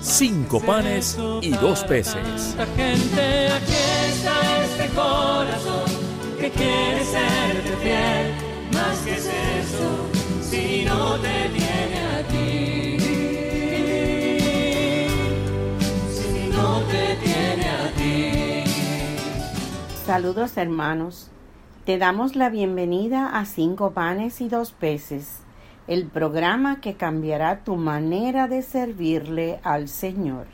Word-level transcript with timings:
cinco 0.00 0.60
panes 0.60 1.18
y 1.42 1.50
dos 1.50 1.84
peces. 1.84 2.56
Gente, 2.76 3.48
aquí 3.52 3.72
está 4.08 4.64
este 4.64 4.88
corazón 4.94 5.90
que 6.38 6.50
quiere 6.50 7.04
serte 7.04 7.76
fiel. 7.82 8.34
Más 8.72 8.98
que 8.98 9.14
es 9.14 9.26
eso, 9.26 10.08
si 10.42 10.84
no 10.84 11.16
te 11.16 11.48
tiene 11.50 12.00
a 12.06 12.22
ti. 12.28 12.98
Si 16.12 16.48
no 16.52 16.80
te 16.82 17.16
tiene 17.16 17.68
a 17.68 17.92
ti. 17.96 18.70
Saludos 20.06 20.56
hermanos, 20.56 21.30
te 21.84 21.98
damos 21.98 22.36
la 22.36 22.50
bienvenida 22.50 23.38
a 23.38 23.44
Cinco 23.46 23.92
Panes 23.92 24.40
y 24.40 24.48
Dos 24.48 24.72
Peces, 24.72 25.40
el 25.88 26.06
programa 26.06 26.80
que 26.80 26.94
cambiará 26.94 27.64
tu 27.64 27.76
manera 27.76 28.46
de 28.46 28.62
servirle 28.62 29.58
al 29.64 29.88
Señor, 29.88 30.46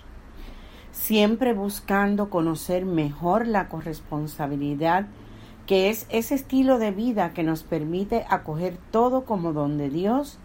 siempre 0.92 1.52
buscando 1.52 2.30
conocer 2.30 2.86
mejor 2.86 3.46
la 3.46 3.68
corresponsabilidad 3.68 5.06
que 5.66 5.88
es 5.88 6.06
ese 6.10 6.34
estilo 6.34 6.78
de 6.78 6.90
vida 6.90 7.32
que 7.32 7.42
nos 7.42 7.62
permite 7.62 8.24
acoger 8.28 8.76
todo 8.90 9.24
como 9.24 9.52
don 9.52 9.78
de 9.78 9.88
Dios 9.88 10.38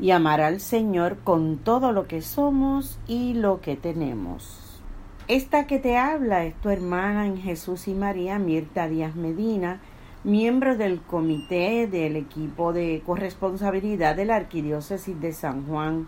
y 0.00 0.10
amar 0.10 0.40
al 0.40 0.60
Señor 0.60 1.18
con 1.24 1.58
todo 1.58 1.92
lo 1.92 2.06
que 2.06 2.22
somos 2.22 2.98
y 3.08 3.34
lo 3.34 3.60
que 3.60 3.76
tenemos. 3.76 4.82
Esta 5.26 5.66
que 5.66 5.78
te 5.78 5.96
habla 5.96 6.44
es 6.44 6.54
tu 6.60 6.70
hermana 6.70 7.26
en 7.26 7.38
Jesús 7.38 7.88
y 7.88 7.94
María, 7.94 8.38
Mirta 8.38 8.88
Díaz 8.88 9.14
Medina, 9.14 9.80
miembro 10.28 10.76
del 10.76 11.00
comité 11.00 11.86
del 11.86 12.14
equipo 12.14 12.74
de 12.74 13.02
corresponsabilidad 13.04 14.14
de 14.14 14.26
la 14.26 14.36
Arquidiócesis 14.36 15.18
de 15.18 15.32
San 15.32 15.66
Juan. 15.66 16.06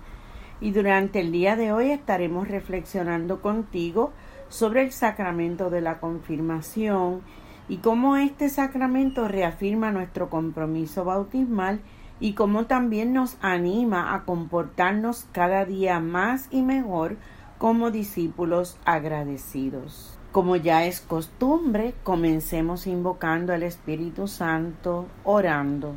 Y 0.60 0.72
durante 0.72 1.20
el 1.20 1.32
día 1.32 1.56
de 1.56 1.72
hoy 1.72 1.90
estaremos 1.90 2.46
reflexionando 2.46 3.40
contigo 3.40 4.12
sobre 4.50 4.82
el 4.82 4.92
sacramento 4.92 5.70
de 5.70 5.80
la 5.80 6.00
confirmación 6.00 7.22
y 7.66 7.78
cómo 7.78 8.16
este 8.16 8.50
sacramento 8.50 9.26
reafirma 9.26 9.90
nuestro 9.90 10.28
compromiso 10.28 11.04
bautismal 11.06 11.80
y 12.20 12.34
cómo 12.34 12.66
también 12.66 13.14
nos 13.14 13.38
anima 13.40 14.14
a 14.14 14.24
comportarnos 14.26 15.28
cada 15.32 15.64
día 15.64 15.98
más 15.98 16.48
y 16.50 16.60
mejor 16.60 17.16
como 17.56 17.90
discípulos 17.90 18.78
agradecidos. 18.84 20.19
Como 20.32 20.54
ya 20.54 20.84
es 20.86 21.00
costumbre, 21.00 21.92
comencemos 22.04 22.86
invocando 22.86 23.52
al 23.52 23.64
Espíritu 23.64 24.28
Santo, 24.28 25.06
orando. 25.24 25.94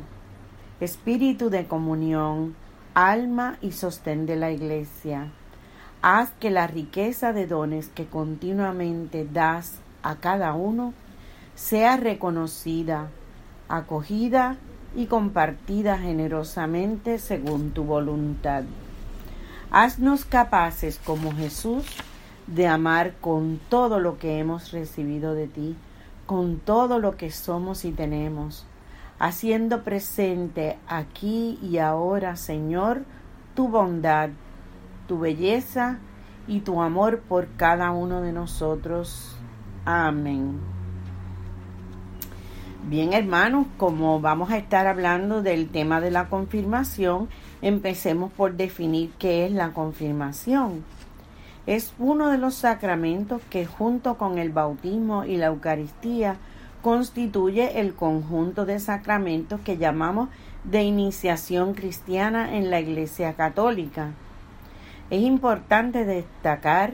Espíritu 0.80 1.50
de 1.50 1.66
comunión, 1.66 2.56
alma 2.94 3.58
y 3.60 3.70
sostén 3.70 4.26
de 4.26 4.34
la 4.34 4.50
Iglesia, 4.50 5.30
haz 6.02 6.30
que 6.40 6.50
la 6.50 6.66
riqueza 6.66 7.32
de 7.32 7.46
dones 7.46 7.88
que 7.88 8.06
continuamente 8.06 9.24
das 9.24 9.76
a 10.02 10.16
cada 10.16 10.54
uno 10.54 10.94
sea 11.54 11.96
reconocida, 11.96 13.10
acogida 13.68 14.56
y 14.96 15.06
compartida 15.06 15.96
generosamente 15.98 17.20
según 17.20 17.70
tu 17.70 17.84
voluntad. 17.84 18.64
Haznos 19.70 20.24
capaces 20.24 21.00
como 21.04 21.32
Jesús 21.32 21.84
de 22.46 22.66
amar 22.66 23.14
con 23.20 23.60
todo 23.68 24.00
lo 24.00 24.18
que 24.18 24.38
hemos 24.38 24.72
recibido 24.72 25.34
de 25.34 25.46
ti, 25.46 25.76
con 26.26 26.58
todo 26.58 26.98
lo 26.98 27.16
que 27.16 27.30
somos 27.30 27.84
y 27.84 27.92
tenemos, 27.92 28.66
haciendo 29.18 29.82
presente 29.82 30.78
aquí 30.86 31.58
y 31.62 31.78
ahora, 31.78 32.36
Señor, 32.36 33.02
tu 33.54 33.68
bondad, 33.68 34.30
tu 35.06 35.18
belleza 35.18 35.98
y 36.46 36.60
tu 36.60 36.82
amor 36.82 37.20
por 37.20 37.48
cada 37.56 37.90
uno 37.90 38.20
de 38.20 38.32
nosotros. 38.32 39.36
Amén. 39.84 40.60
Bien, 42.86 43.14
hermanos, 43.14 43.66
como 43.78 44.20
vamos 44.20 44.50
a 44.50 44.58
estar 44.58 44.86
hablando 44.86 45.42
del 45.42 45.70
tema 45.70 46.02
de 46.02 46.10
la 46.10 46.28
confirmación, 46.28 47.30
empecemos 47.62 48.30
por 48.32 48.56
definir 48.56 49.10
qué 49.18 49.46
es 49.46 49.52
la 49.52 49.70
confirmación. 49.70 50.84
Es 51.66 51.94
uno 51.98 52.28
de 52.28 52.36
los 52.36 52.54
sacramentos 52.54 53.40
que 53.48 53.64
junto 53.64 54.18
con 54.18 54.38
el 54.38 54.50
bautismo 54.50 55.24
y 55.24 55.36
la 55.36 55.46
Eucaristía 55.46 56.36
constituye 56.82 57.80
el 57.80 57.94
conjunto 57.94 58.66
de 58.66 58.78
sacramentos 58.78 59.60
que 59.60 59.78
llamamos 59.78 60.28
de 60.64 60.82
iniciación 60.82 61.72
cristiana 61.72 62.56
en 62.56 62.70
la 62.70 62.80
Iglesia 62.80 63.32
Católica. 63.32 64.10
Es 65.08 65.22
importante 65.22 66.04
destacar 66.04 66.92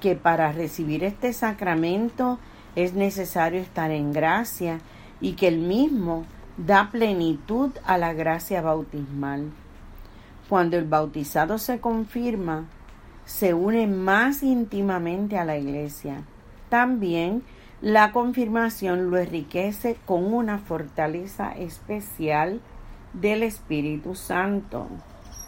que 0.00 0.14
para 0.14 0.52
recibir 0.52 1.04
este 1.04 1.32
sacramento 1.32 2.38
es 2.76 2.92
necesario 2.92 3.60
estar 3.60 3.90
en 3.90 4.12
gracia 4.12 4.80
y 5.22 5.32
que 5.32 5.48
el 5.48 5.58
mismo 5.58 6.26
da 6.58 6.90
plenitud 6.90 7.70
a 7.86 7.96
la 7.96 8.12
gracia 8.12 8.60
bautismal. 8.60 9.50
Cuando 10.48 10.76
el 10.76 10.84
bautizado 10.84 11.56
se 11.56 11.80
confirma, 11.80 12.66
se 13.24 13.54
une 13.54 13.86
más 13.86 14.42
íntimamente 14.42 15.38
a 15.38 15.44
la 15.44 15.56
iglesia. 15.56 16.22
También 16.68 17.42
la 17.80 18.12
confirmación 18.12 19.10
lo 19.10 19.18
enriquece 19.18 19.96
con 20.06 20.32
una 20.32 20.58
fortaleza 20.58 21.52
especial 21.52 22.60
del 23.12 23.42
Espíritu 23.42 24.14
Santo. 24.14 24.86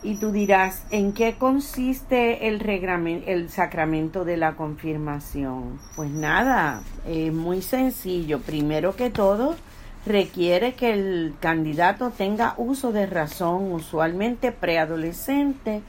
Y 0.03 0.17
tú 0.17 0.33
dirás, 0.33 0.85
¿en 0.91 1.13
qué 1.13 1.37
consiste 1.39 2.49
el, 2.49 2.61
el 3.27 3.49
sacramento 3.49 4.25
de 4.25 4.37
la 4.37 4.55
confirmación? 4.55 5.79
Pues 5.97 6.11
nada, 6.11 6.83
es 7.07 7.33
muy 7.33 7.63
sencillo. 7.63 8.41
Primero 8.41 8.97
que 8.97 9.09
todo, 9.09 9.57
requiere 10.05 10.75
que 10.75 10.93
el 10.93 11.35
candidato 11.41 12.11
tenga 12.11 12.55
uso 12.59 12.93
de 12.93 13.07
razón, 13.07 13.73
usualmente 13.73 14.53
preadolescente 14.53 15.83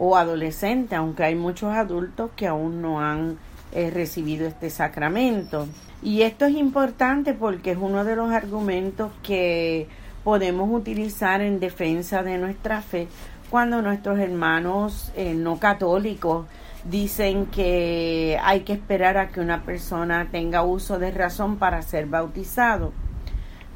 o 0.00 0.16
adolescente, 0.16 0.96
aunque 0.96 1.24
hay 1.24 1.34
muchos 1.34 1.72
adultos 1.74 2.30
que 2.34 2.46
aún 2.46 2.80
no 2.80 3.00
han 3.00 3.38
eh, 3.72 3.90
recibido 3.90 4.48
este 4.48 4.70
sacramento. 4.70 5.68
Y 6.02 6.22
esto 6.22 6.46
es 6.46 6.54
importante 6.56 7.34
porque 7.34 7.72
es 7.72 7.78
uno 7.78 8.02
de 8.02 8.16
los 8.16 8.32
argumentos 8.32 9.12
que 9.22 9.86
podemos 10.24 10.70
utilizar 10.72 11.42
en 11.42 11.60
defensa 11.60 12.22
de 12.22 12.38
nuestra 12.38 12.80
fe 12.80 13.08
cuando 13.50 13.82
nuestros 13.82 14.18
hermanos 14.18 15.12
eh, 15.16 15.34
no 15.34 15.58
católicos 15.58 16.46
dicen 16.84 17.46
que 17.46 18.38
hay 18.42 18.60
que 18.60 18.72
esperar 18.72 19.18
a 19.18 19.28
que 19.28 19.40
una 19.40 19.64
persona 19.64 20.28
tenga 20.30 20.62
uso 20.62 20.98
de 20.98 21.10
razón 21.10 21.56
para 21.56 21.82
ser 21.82 22.06
bautizado. 22.06 22.92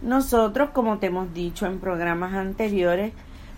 Nosotros, 0.00 0.70
como 0.70 0.98
te 0.98 1.06
hemos 1.06 1.34
dicho 1.34 1.66
en 1.66 1.80
programas 1.80 2.32
anteriores, 2.32 3.12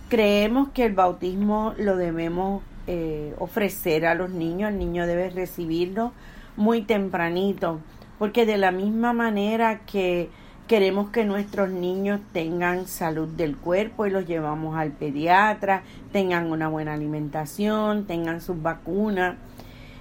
creemos 0.09 0.69
que 0.69 0.85
el 0.85 0.93
bautismo 0.93 1.73
lo 1.77 1.95
debemos 1.95 2.63
eh, 2.87 3.33
ofrecer 3.39 4.05
a 4.05 4.15
los 4.15 4.29
niños, 4.29 4.71
el 4.71 4.79
niño 4.79 5.05
debe 5.05 5.29
recibirlo 5.29 6.13
muy 6.55 6.81
tempranito, 6.81 7.79
porque 8.17 8.45
de 8.45 8.57
la 8.57 8.71
misma 8.71 9.13
manera 9.13 9.81
que 9.85 10.29
Queremos 10.67 11.11
que 11.11 11.23
nuestros 11.23 11.69
niños 11.69 12.19
tengan 12.33 12.87
salud 12.87 13.29
del 13.29 13.55
cuerpo 13.55 14.05
y 14.05 14.09
los 14.09 14.27
llevamos 14.27 14.75
al 14.75 14.91
pediatra, 14.91 15.83
tengan 16.11 16.51
una 16.51 16.67
buena 16.67 16.93
alimentación, 16.93 18.05
tengan 18.05 18.41
sus 18.41 18.61
vacunas. 18.61 19.37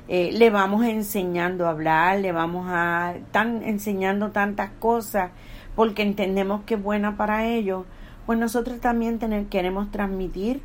Eh, 0.08 0.30
le 0.32 0.50
vamos 0.50 0.84
enseñando 0.84 1.66
a 1.66 1.70
hablar, 1.70 2.18
le 2.18 2.32
vamos 2.32 2.66
a 2.68 3.14
están 3.14 3.62
enseñando 3.62 4.32
tantas 4.32 4.70
cosas 4.80 5.30
porque 5.76 6.02
entendemos 6.02 6.62
que 6.62 6.74
es 6.74 6.82
buena 6.82 7.16
para 7.16 7.46
ellos. 7.46 7.84
Pues 8.26 8.38
nosotros 8.38 8.80
también 8.80 9.18
queremos 9.48 9.90
transmitir 9.90 10.60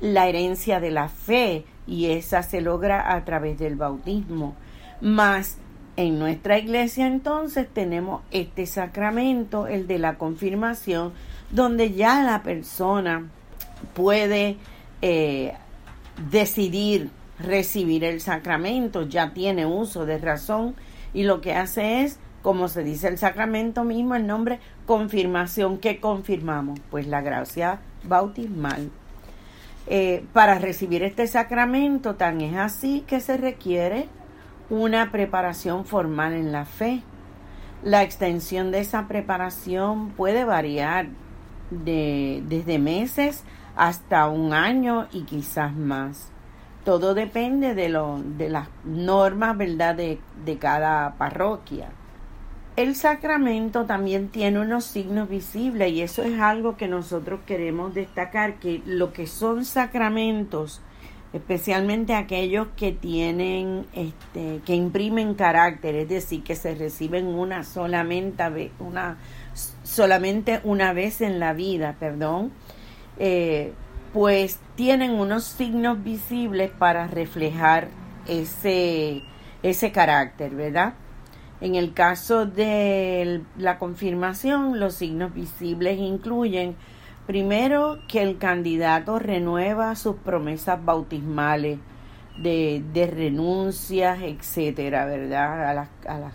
la 0.00 0.28
herencia 0.28 0.80
de 0.80 0.90
la 0.90 1.08
fe 1.08 1.64
y 1.86 2.06
esa 2.06 2.42
se 2.42 2.60
logra 2.60 3.14
a 3.14 3.24
través 3.24 3.58
del 3.58 3.76
bautismo. 3.76 4.54
Más 5.00 5.58
en 5.96 6.18
nuestra 6.18 6.58
iglesia 6.58 7.06
entonces 7.06 7.66
tenemos 7.72 8.22
este 8.30 8.66
sacramento, 8.66 9.66
el 9.66 9.86
de 9.86 9.98
la 9.98 10.16
confirmación, 10.16 11.12
donde 11.50 11.92
ya 11.92 12.22
la 12.22 12.42
persona 12.42 13.28
puede 13.94 14.56
eh, 15.02 15.54
decidir 16.30 17.10
recibir 17.38 18.04
el 18.04 18.20
sacramento, 18.20 19.06
ya 19.06 19.32
tiene 19.34 19.66
uso 19.66 20.06
de 20.06 20.18
razón 20.18 20.74
y 21.12 21.24
lo 21.24 21.40
que 21.40 21.54
hace 21.54 22.02
es, 22.02 22.18
como 22.46 22.68
se 22.68 22.84
dice 22.84 23.08
el 23.08 23.18
sacramento 23.18 23.82
mismo, 23.82 24.14
el 24.14 24.24
nombre 24.24 24.60
confirmación. 24.86 25.78
¿Qué 25.78 25.98
confirmamos? 25.98 26.78
Pues 26.92 27.08
la 27.08 27.20
gracia 27.20 27.80
bautismal. 28.04 28.92
Eh, 29.88 30.24
para 30.32 30.60
recibir 30.60 31.02
este 31.02 31.26
sacramento 31.26 32.14
tan 32.14 32.40
es 32.40 32.56
así 32.56 33.02
que 33.08 33.18
se 33.18 33.36
requiere 33.36 34.06
una 34.70 35.10
preparación 35.10 35.86
formal 35.86 36.34
en 36.34 36.52
la 36.52 36.66
fe. 36.66 37.02
La 37.82 38.04
extensión 38.04 38.70
de 38.70 38.78
esa 38.78 39.08
preparación 39.08 40.10
puede 40.10 40.44
variar 40.44 41.08
de, 41.72 42.44
desde 42.46 42.78
meses 42.78 43.42
hasta 43.74 44.28
un 44.28 44.52
año 44.52 45.08
y 45.10 45.22
quizás 45.22 45.74
más. 45.74 46.30
Todo 46.84 47.12
depende 47.14 47.74
de, 47.74 47.88
lo, 47.88 48.20
de 48.22 48.50
las 48.50 48.68
normas 48.84 49.58
¿verdad? 49.58 49.96
De, 49.96 50.20
de 50.44 50.58
cada 50.58 51.16
parroquia. 51.16 51.88
El 52.76 52.94
sacramento 52.94 53.86
también 53.86 54.28
tiene 54.28 54.60
unos 54.60 54.84
signos 54.84 55.30
visibles 55.30 55.90
y 55.92 56.02
eso 56.02 56.22
es 56.22 56.38
algo 56.38 56.76
que 56.76 56.88
nosotros 56.88 57.40
queremos 57.46 57.94
destacar, 57.94 58.56
que 58.56 58.82
lo 58.84 59.14
que 59.14 59.26
son 59.26 59.64
sacramentos, 59.64 60.82
especialmente 61.32 62.14
aquellos 62.14 62.68
que 62.76 62.92
tienen, 62.92 63.86
este, 63.94 64.60
que 64.66 64.74
imprimen 64.74 65.32
carácter, 65.32 65.94
es 65.94 66.10
decir, 66.10 66.42
que 66.42 66.54
se 66.54 66.74
reciben 66.74 67.28
una 67.28 67.64
solamente, 67.64 68.70
una, 68.78 69.16
solamente 69.82 70.60
una 70.62 70.92
vez 70.92 71.22
en 71.22 71.40
la 71.40 71.54
vida, 71.54 71.96
perdón, 71.98 72.52
eh, 73.18 73.72
pues 74.12 74.58
tienen 74.74 75.12
unos 75.12 75.44
signos 75.44 76.04
visibles 76.04 76.70
para 76.72 77.06
reflejar 77.06 77.88
ese, 78.28 79.22
ese 79.62 79.92
carácter, 79.92 80.54
¿verdad? 80.54 80.92
En 81.60 81.74
el 81.74 81.94
caso 81.94 82.44
de 82.44 83.42
la 83.56 83.78
confirmación, 83.78 84.78
los 84.78 84.94
signos 84.94 85.32
visibles 85.32 85.98
incluyen 85.98 86.76
primero 87.26 87.98
que 88.08 88.22
el 88.22 88.38
candidato 88.38 89.18
renueva 89.18 89.94
sus 89.96 90.16
promesas 90.16 90.84
bautismales 90.84 91.78
de, 92.38 93.10
renuncias, 93.12 94.22
etcétera, 94.22 95.06
¿verdad? 95.06 95.70
A 95.70 95.74
las, 95.74 95.88
a 96.06 96.18
las, 96.18 96.34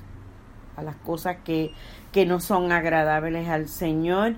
a 0.75 0.83
las 0.83 0.95
cosas 0.97 1.37
que, 1.45 1.71
que 2.11 2.25
no 2.25 2.39
son 2.39 2.71
agradables 2.71 3.47
al 3.47 3.67
Señor 3.67 4.35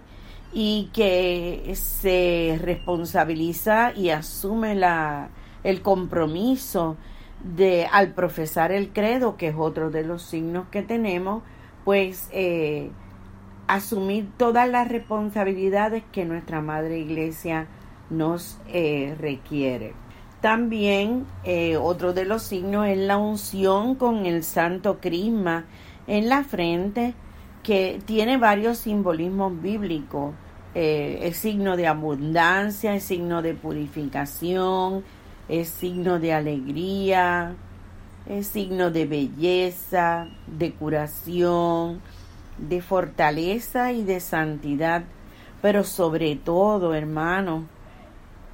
y 0.53 0.89
que 0.93 1.71
se 1.75 2.59
responsabiliza 2.61 3.93
y 3.95 4.09
asume 4.09 4.75
la, 4.75 5.29
el 5.63 5.81
compromiso 5.81 6.97
de 7.43 7.87
al 7.91 8.13
profesar 8.13 8.71
el 8.71 8.89
credo, 8.89 9.35
que 9.37 9.49
es 9.49 9.55
otro 9.57 9.91
de 9.91 10.03
los 10.03 10.23
signos 10.23 10.67
que 10.71 10.81
tenemos, 10.81 11.43
pues 11.83 12.29
eh, 12.31 12.89
asumir 13.67 14.29
todas 14.37 14.69
las 14.69 14.87
responsabilidades 14.87 16.03
que 16.11 16.25
nuestra 16.25 16.61
Madre 16.61 16.99
Iglesia 16.99 17.67
nos 18.09 18.57
eh, 18.67 19.15
requiere. 19.19 19.93
También 20.41 21.25
eh, 21.43 21.77
otro 21.77 22.13
de 22.13 22.25
los 22.25 22.43
signos 22.43 22.87
es 22.87 22.97
la 22.97 23.17
unción 23.17 23.95
con 23.95 24.25
el 24.25 24.43
santo 24.43 24.99
crisma 24.99 25.65
en 26.07 26.29
la 26.29 26.43
frente, 26.43 27.13
que 27.61 28.01
tiene 28.05 28.37
varios 28.37 28.79
simbolismos 28.79 29.61
bíblicos. 29.61 30.33
es 30.75 31.37
signo 31.37 31.77
de 31.77 31.87
abundancia, 31.87 32.95
es 32.95 33.03
signo 33.03 33.41
de 33.41 33.53
purificación, 33.53 35.03
es 35.49 35.69
signo 35.69 36.19
de 36.19 36.33
alegría, 36.33 37.55
es 38.25 38.47
signo 38.47 38.91
de 38.91 39.05
belleza, 39.05 40.27
de 40.47 40.73
curación, 40.73 42.01
de 42.57 42.81
fortaleza 42.81 43.91
y 43.91 44.03
de 44.03 44.19
santidad, 44.19 45.03
pero 45.61 45.83
sobre 45.83 46.35
todo, 46.35 46.93
hermano, 46.93 47.65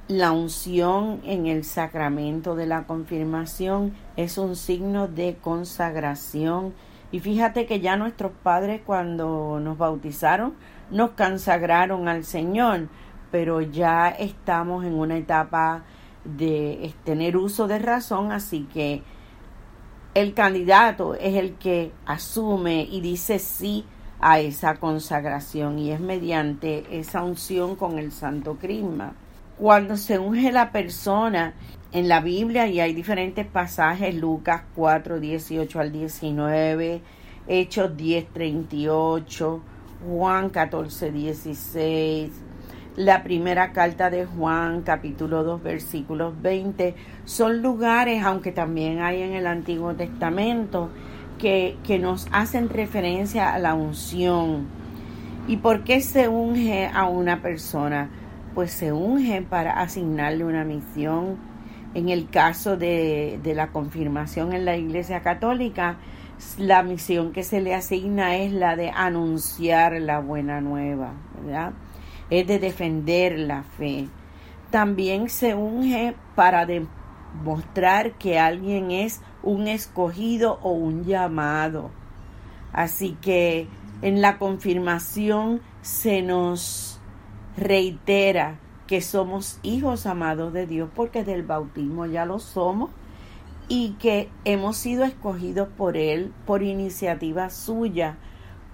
la 0.08 0.32
unción 0.32 1.20
en 1.24 1.46
el 1.46 1.64
sacramento 1.64 2.56
de 2.56 2.66
la 2.66 2.84
confirmación 2.84 3.94
es 4.16 4.38
un 4.38 4.56
signo 4.56 5.06
de 5.06 5.36
consagración. 5.40 6.74
Y 7.12 7.20
fíjate 7.20 7.66
que 7.66 7.78
ya 7.78 7.96
nuestros 7.96 8.32
padres 8.42 8.82
cuando 8.84 9.60
nos 9.60 9.78
bautizaron 9.78 10.54
nos 10.90 11.10
consagraron 11.10 12.08
al 12.08 12.24
Señor, 12.24 12.88
pero 13.30 13.60
ya 13.60 14.08
estamos 14.08 14.84
en 14.84 14.94
una 14.94 15.16
etapa 15.16 15.84
de 16.24 16.92
tener 17.04 17.36
uso 17.36 17.66
de 17.66 17.78
razón, 17.78 18.32
así 18.32 18.66
que 18.72 19.02
el 20.14 20.34
candidato 20.34 21.14
es 21.14 21.36
el 21.36 21.54
que 21.54 21.92
asume 22.04 22.82
y 22.90 23.00
dice 23.00 23.38
sí 23.38 23.84
a 24.20 24.40
esa 24.40 24.76
consagración 24.76 25.78
y 25.78 25.92
es 25.92 26.00
mediante 26.00 26.98
esa 26.98 27.22
unción 27.22 27.76
con 27.76 27.98
el 27.98 28.12
Santo 28.12 28.56
Crisma. 28.56 29.14
Cuando 29.56 29.96
se 29.96 30.18
unge 30.18 30.52
la 30.52 30.72
persona 30.72 31.54
en 31.92 32.08
la 32.08 32.20
Biblia 32.20 32.66
y 32.66 32.80
hay 32.80 32.92
diferentes 32.92 33.46
pasajes, 33.46 34.14
Lucas 34.14 34.62
4, 34.74 35.20
18 35.20 35.80
al 35.80 35.92
19, 35.92 37.02
Hechos 37.46 37.96
10, 37.96 38.32
38, 38.32 39.60
Juan 40.06 40.50
14, 40.50 41.12
16, 41.12 42.30
la 42.96 43.22
primera 43.22 43.72
carta 43.72 44.10
de 44.10 44.26
Juan, 44.26 44.82
capítulo 44.82 45.44
2, 45.44 45.62
versículos 45.62 46.40
20, 46.42 46.94
son 47.24 47.62
lugares, 47.62 48.22
aunque 48.24 48.52
también 48.52 49.00
hay 49.00 49.22
en 49.22 49.32
el 49.32 49.46
Antiguo 49.46 49.94
Testamento, 49.94 50.90
que, 51.38 51.76
que 51.84 51.98
nos 51.98 52.26
hacen 52.32 52.68
referencia 52.68 53.54
a 53.54 53.58
la 53.58 53.74
unción. 53.74 54.66
¿Y 55.46 55.56
por 55.56 55.84
qué 55.84 56.00
se 56.00 56.28
unge 56.28 56.86
a 56.92 57.06
una 57.06 57.40
persona? 57.40 58.10
Pues 58.54 58.72
se 58.72 58.92
unge 58.92 59.42
para 59.42 59.80
asignarle 59.80 60.44
una 60.44 60.64
misión. 60.64 61.38
En 61.94 62.08
el 62.08 62.28
caso 62.28 62.76
de, 62.76 63.40
de 63.42 63.54
la 63.54 63.68
confirmación 63.68 64.52
en 64.52 64.64
la 64.64 64.76
Iglesia 64.76 65.22
Católica, 65.22 65.96
la 66.58 66.82
misión 66.82 67.32
que 67.32 67.42
se 67.42 67.60
le 67.60 67.74
asigna 67.74 68.36
es 68.36 68.52
la 68.52 68.76
de 68.76 68.90
anunciar 68.90 70.00
la 70.00 70.20
buena 70.20 70.60
nueva, 70.60 71.12
¿verdad? 71.42 71.72
Es 72.30 72.46
de 72.46 72.58
defender 72.58 73.38
la 73.38 73.62
fe. 73.62 74.08
También 74.70 75.28
se 75.28 75.54
unge 75.54 76.14
para 76.34 76.64
demostrar 76.64 78.12
que 78.12 78.38
alguien 78.38 78.90
es 78.92 79.20
un 79.42 79.66
escogido 79.68 80.58
o 80.62 80.72
un 80.72 81.04
llamado. 81.04 81.90
Así 82.72 83.16
que 83.20 83.66
en 84.02 84.22
la 84.22 84.38
confirmación 84.38 85.60
se 85.82 86.22
nos 86.22 87.00
reitera 87.56 88.58
que 88.86 89.00
somos 89.00 89.58
hijos 89.62 90.06
amados 90.06 90.52
de 90.52 90.66
Dios 90.66 90.88
porque 90.94 91.24
del 91.24 91.42
bautismo 91.42 92.06
ya 92.06 92.24
lo 92.24 92.38
somos 92.38 92.90
y 93.68 93.90
que 94.00 94.28
hemos 94.44 94.76
sido 94.76 95.04
escogidos 95.04 95.68
por 95.68 95.96
Él 95.96 96.32
por 96.46 96.62
iniciativa 96.62 97.50
suya 97.50 98.16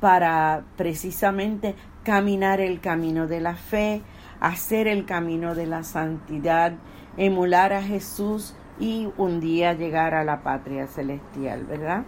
para 0.00 0.64
precisamente 0.76 1.74
caminar 2.06 2.60
el 2.60 2.78
camino 2.78 3.26
de 3.26 3.40
la 3.40 3.56
fe, 3.56 4.00
hacer 4.38 4.86
el 4.86 5.06
camino 5.06 5.56
de 5.56 5.66
la 5.66 5.82
santidad, 5.82 6.74
emular 7.16 7.72
a 7.72 7.82
Jesús 7.82 8.54
y 8.78 9.08
un 9.16 9.40
día 9.40 9.72
llegar 9.72 10.14
a 10.14 10.22
la 10.22 10.44
patria 10.44 10.86
celestial, 10.86 11.64
¿verdad? 11.64 12.04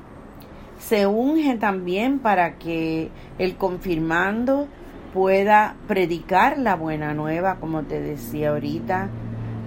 Se 0.78 1.08
unge 1.08 1.56
también 1.56 2.20
para 2.20 2.58
que 2.58 3.10
el 3.38 3.56
confirmando 3.56 4.68
pueda 5.12 5.74
predicar 5.88 6.58
la 6.58 6.76
buena 6.76 7.12
nueva, 7.12 7.56
como 7.56 7.82
te 7.82 8.00
decía 8.00 8.50
ahorita, 8.50 9.08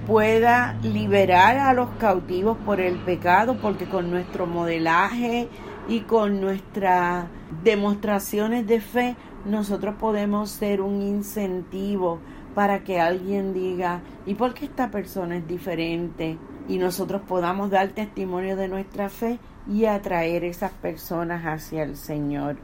pueda 0.07 0.77
liberar 0.81 1.57
a 1.57 1.73
los 1.73 1.89
cautivos 1.99 2.57
por 2.65 2.79
el 2.79 2.99
pecado, 2.99 3.57
porque 3.61 3.89
con 3.89 4.09
nuestro 4.09 4.47
modelaje 4.47 5.49
y 5.89 6.01
con 6.01 6.39
nuestras 6.39 7.25
demostraciones 7.65 8.65
de 8.65 8.79
fe 8.79 9.17
nosotros 9.45 9.95
podemos 9.95 10.49
ser 10.49 10.81
un 10.81 11.01
incentivo 11.01 12.19
para 12.55 12.83
que 12.83 12.99
alguien 12.99 13.53
diga, 13.53 14.01
¿y 14.25 14.35
por 14.35 14.53
qué 14.53 14.65
esta 14.65 14.91
persona 14.91 15.37
es 15.37 15.47
diferente? 15.47 16.37
Y 16.67 16.77
nosotros 16.77 17.21
podamos 17.27 17.69
dar 17.69 17.89
testimonio 17.89 18.55
de 18.55 18.67
nuestra 18.67 19.09
fe 19.09 19.39
y 19.67 19.85
atraer 19.85 20.43
esas 20.43 20.71
personas 20.71 21.43
hacia 21.45 21.83
el 21.83 21.95
Señor. 21.95 22.57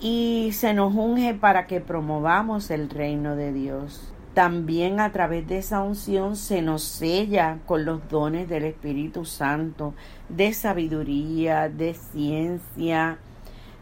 Y 0.00 0.50
se 0.52 0.74
nos 0.74 0.94
unge 0.94 1.34
para 1.34 1.66
que 1.66 1.80
promovamos 1.80 2.70
el 2.70 2.90
reino 2.90 3.34
de 3.34 3.52
Dios. 3.52 4.12
También 4.34 5.00
a 5.00 5.12
través 5.12 5.48
de 5.48 5.56
esa 5.58 5.82
unción 5.82 6.36
se 6.36 6.60
nos 6.60 6.82
sella 6.82 7.60
con 7.64 7.86
los 7.86 8.06
dones 8.10 8.50
del 8.50 8.66
Espíritu 8.66 9.24
Santo, 9.24 9.94
de 10.28 10.52
sabiduría, 10.52 11.70
de 11.70 11.94
ciencia, 11.94 13.18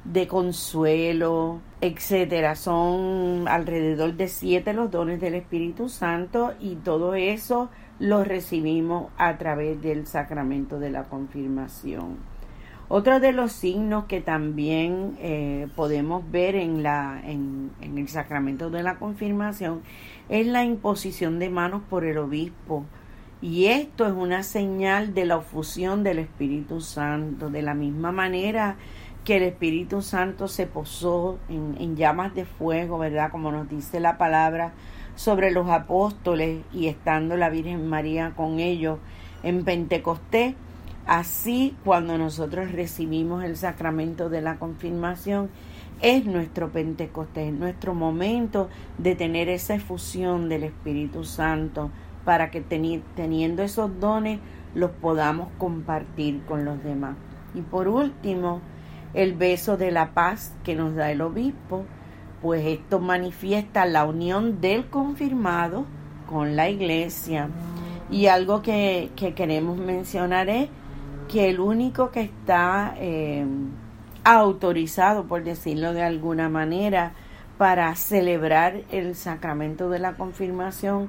de 0.04 0.28
consuelo, 0.28 1.60
etcétera. 1.80 2.54
Son 2.54 3.48
alrededor 3.48 4.14
de 4.14 4.28
siete 4.28 4.72
los 4.72 4.90
dones 4.90 5.20
del 5.20 5.34
Espíritu 5.34 5.88
Santo 5.88 6.52
y 6.60 6.76
todo 6.76 7.14
eso 7.14 7.70
lo 7.98 8.24
recibimos 8.24 9.10
a 9.16 9.38
través 9.38 9.80
del 9.80 10.06
sacramento 10.06 10.78
de 10.78 10.90
la 10.90 11.04
confirmación. 11.04 12.18
Otro 12.88 13.18
de 13.18 13.32
los 13.32 13.52
signos 13.52 14.04
que 14.04 14.20
también 14.20 15.16
eh, 15.18 15.68
podemos 15.74 16.30
ver 16.30 16.54
en, 16.54 16.82
la, 16.82 17.18
en, 17.24 17.70
en 17.80 17.96
el 17.96 18.08
sacramento 18.08 18.68
de 18.68 18.82
la 18.82 18.98
confirmación 18.98 19.80
es 20.28 20.46
la 20.46 20.64
imposición 20.64 21.38
de 21.38 21.48
manos 21.48 21.82
por 21.88 22.04
el 22.04 22.18
obispo. 22.18 22.84
Y 23.40 23.66
esto 23.66 24.06
es 24.06 24.12
una 24.12 24.42
señal 24.42 25.14
de 25.14 25.24
la 25.24 25.38
ofusión 25.38 26.02
del 26.02 26.18
Espíritu 26.18 26.80
Santo, 26.80 27.48
de 27.48 27.62
la 27.62 27.74
misma 27.74 28.12
manera 28.12 28.76
que 29.24 29.38
el 29.38 29.42
Espíritu 29.44 30.02
Santo 30.02 30.48
se 30.48 30.66
posó 30.66 31.38
en, 31.48 31.96
llamas 31.96 32.34
de 32.34 32.44
fuego, 32.44 32.98
¿verdad? 32.98 33.30
Como 33.30 33.50
nos 33.50 33.68
dice 33.68 33.98
la 33.98 34.18
palabra, 34.18 34.72
sobre 35.16 35.50
los 35.50 35.70
apóstoles 35.70 36.62
y 36.72 36.88
estando 36.88 37.36
la 37.36 37.48
Virgen 37.48 37.88
María 37.88 38.32
con 38.36 38.60
ellos 38.60 38.98
en 39.42 39.64
Pentecostés. 39.64 40.54
Así, 41.06 41.76
cuando 41.84 42.18
nosotros 42.18 42.72
recibimos 42.72 43.44
el 43.44 43.56
sacramento 43.56 44.28
de 44.28 44.42
la 44.42 44.56
confirmación, 44.56 45.50
es 46.02 46.26
nuestro 46.26 46.70
Pentecostés, 46.70 47.52
nuestro 47.52 47.94
momento 47.94 48.68
de 48.98 49.14
tener 49.14 49.48
esa 49.48 49.74
efusión 49.74 50.48
del 50.48 50.64
Espíritu 50.64 51.24
Santo 51.24 51.90
para 52.24 52.50
que 52.50 52.60
teniendo 52.60 53.62
esos 53.62 54.00
dones 54.00 54.40
los 54.74 54.90
podamos 54.90 55.48
compartir 55.56 56.42
con 56.46 56.64
los 56.64 56.82
demás. 56.82 57.16
Y 57.54 57.60
por 57.60 57.86
último, 57.86 58.60
el 59.14 59.34
beso 59.34 59.76
de 59.76 59.90
la 59.90 60.12
paz 60.12 60.52
que 60.64 60.74
nos 60.74 60.94
da 60.94 61.10
el 61.10 61.20
obispo, 61.20 61.84
pues 62.42 62.66
esto 62.66 62.98
manifiesta 62.98 63.86
la 63.86 64.04
unión 64.04 64.60
del 64.60 64.86
confirmado 64.86 65.86
con 66.28 66.56
la 66.56 66.68
iglesia. 66.68 67.48
Y 68.10 68.26
algo 68.26 68.60
que, 68.60 69.10
queremos 69.34 69.78
mencionar 69.78 70.48
es 70.48 70.68
que 71.28 71.48
el 71.48 71.60
único 71.60 72.10
que 72.10 72.20
está 72.20 72.94
eh, 72.98 73.46
autorizado, 74.24 75.24
por 75.24 75.42
decirlo 75.42 75.92
de 75.92 76.02
alguna 76.02 76.48
manera, 76.48 77.12
para 77.56 77.94
celebrar 77.94 78.82
el 78.90 79.14
sacramento 79.14 79.88
de 79.88 80.00
la 80.00 80.14
confirmación 80.14 81.08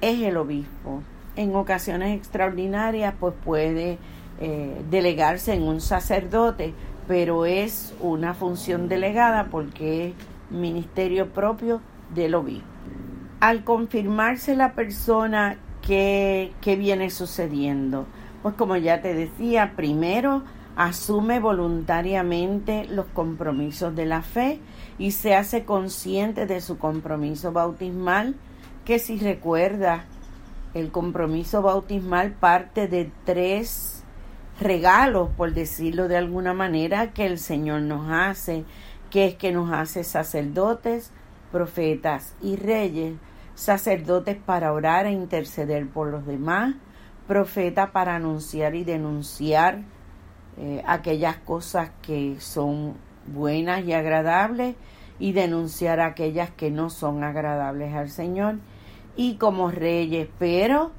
es 0.00 0.20
el 0.20 0.36
obispo. 0.36 1.02
En 1.36 1.54
ocasiones 1.54 2.16
extraordinarias, 2.16 3.14
pues 3.18 3.34
puede 3.44 3.98
eh, 4.40 4.82
delegarse 4.90 5.54
en 5.54 5.62
un 5.62 5.80
sacerdote, 5.80 6.74
pero 7.10 7.44
es 7.44 7.92
una 7.98 8.34
función 8.34 8.88
delegada 8.88 9.48
porque 9.50 10.06
es 10.06 10.14
ministerio 10.48 11.32
propio 11.32 11.80
del 12.14 12.36
obispo. 12.36 12.68
Al 13.40 13.64
confirmarse 13.64 14.54
la 14.54 14.74
persona, 14.74 15.56
¿qué, 15.82 16.52
qué 16.60 16.76
viene 16.76 17.10
sucediendo? 17.10 18.06
Pues 18.44 18.54
como 18.54 18.76
ya 18.76 19.02
te 19.02 19.12
decía, 19.12 19.72
primero 19.74 20.44
asume 20.76 21.40
voluntariamente 21.40 22.84
los 22.84 23.06
compromisos 23.06 23.96
de 23.96 24.06
la 24.06 24.22
fe 24.22 24.60
y 24.96 25.10
se 25.10 25.34
hace 25.34 25.64
consciente 25.64 26.46
de 26.46 26.60
su 26.60 26.78
compromiso 26.78 27.50
bautismal, 27.50 28.36
que 28.84 29.00
si 29.00 29.18
recuerda, 29.18 30.04
el 30.74 30.92
compromiso 30.92 31.60
bautismal 31.60 32.30
parte 32.30 32.86
de 32.86 33.10
tres 33.24 33.99
regalos, 34.60 35.30
por 35.36 35.52
decirlo 35.54 36.06
de 36.06 36.16
alguna 36.16 36.52
manera, 36.52 37.12
que 37.12 37.26
el 37.26 37.38
Señor 37.38 37.82
nos 37.82 38.10
hace, 38.10 38.64
que 39.10 39.26
es 39.26 39.34
que 39.34 39.52
nos 39.52 39.72
hace 39.72 40.04
sacerdotes, 40.04 41.12
profetas 41.50 42.34
y 42.42 42.56
reyes, 42.56 43.14
sacerdotes 43.54 44.36
para 44.36 44.72
orar 44.72 45.06
e 45.06 45.12
interceder 45.12 45.88
por 45.88 46.08
los 46.08 46.26
demás, 46.26 46.74
profeta 47.26 47.92
para 47.92 48.16
anunciar 48.16 48.74
y 48.74 48.84
denunciar 48.84 49.82
eh, 50.58 50.82
aquellas 50.86 51.36
cosas 51.36 51.90
que 52.02 52.36
son 52.38 52.94
buenas 53.26 53.84
y 53.84 53.92
agradables 53.92 54.76
y 55.18 55.32
denunciar 55.32 56.00
aquellas 56.00 56.50
que 56.50 56.70
no 56.70 56.90
son 56.90 57.24
agradables 57.24 57.94
al 57.94 58.10
Señor. 58.10 58.56
Y 59.16 59.36
como 59.36 59.70
reyes, 59.70 60.28
pero 60.38 60.92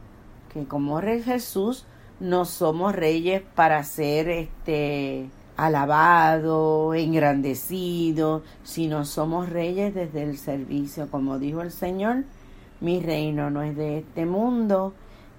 que 0.54 0.66
como 0.66 1.02
rey 1.02 1.22
Jesús 1.24 1.86
no 2.22 2.46
somos 2.46 2.96
reyes 2.96 3.42
para 3.56 3.84
ser 3.84 4.30
este 4.30 5.28
alabado, 5.58 6.94
engrandecido, 6.94 8.44
sino 8.64 9.06
somos 9.06 9.50
reyes 9.50 9.94
desde 9.96 10.24
el 10.24 10.38
servicio, 10.38 11.10
como 11.10 11.40
dijo 11.40 11.62
el 11.62 11.72
Señor, 11.72 12.24
mi 12.80 13.00
reino 13.00 13.50
no 13.50 13.64
es 13.64 13.76
de 13.76 13.98
este 13.98 14.28
mundo, 14.28 14.94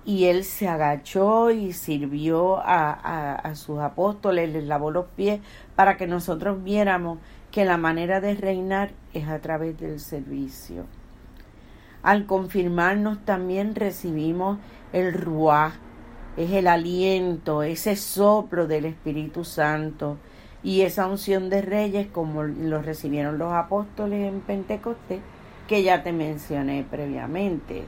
y 0.04 0.24
él 0.24 0.42
se 0.42 0.66
agachó 0.66 1.52
y 1.52 1.72
sirvió 1.72 2.58
a, 2.58 3.52
sus 3.54 3.78
apóstoles, 3.78 4.52
les 4.52 4.64
lavó 4.64 4.90
los 4.90 5.06
pies 5.06 5.40
para 5.76 5.96
que 5.96 6.08
nosotros 6.08 6.64
viéramos 6.64 7.18
que 7.52 7.64
la 7.64 7.76
manera 7.76 8.20
de 8.20 8.34
reinar 8.34 8.90
es 9.14 9.28
a 9.28 9.38
través 9.38 9.78
del 9.78 10.00
servicio. 10.00 10.86
Al 12.02 12.26
confirmarnos 12.26 13.24
también 13.24 13.76
recibimos 13.76 14.58
el 14.92 15.12
ruá, 15.12 15.74
es 16.36 16.50
el 16.52 16.66
aliento, 16.66 17.62
ese 17.62 17.96
soplo 17.96 18.66
del 18.66 18.86
Espíritu 18.86 19.44
Santo 19.44 20.16
y 20.62 20.82
esa 20.82 21.06
unción 21.06 21.50
de 21.50 21.62
reyes 21.62 22.06
como 22.06 22.44
lo 22.44 22.82
recibieron 22.82 23.38
los 23.38 23.52
apóstoles 23.52 24.28
en 24.28 24.40
Pentecostés 24.40 25.20
que 25.68 25.82
ya 25.82 26.02
te 26.02 26.12
mencioné 26.12 26.84
previamente. 26.88 27.84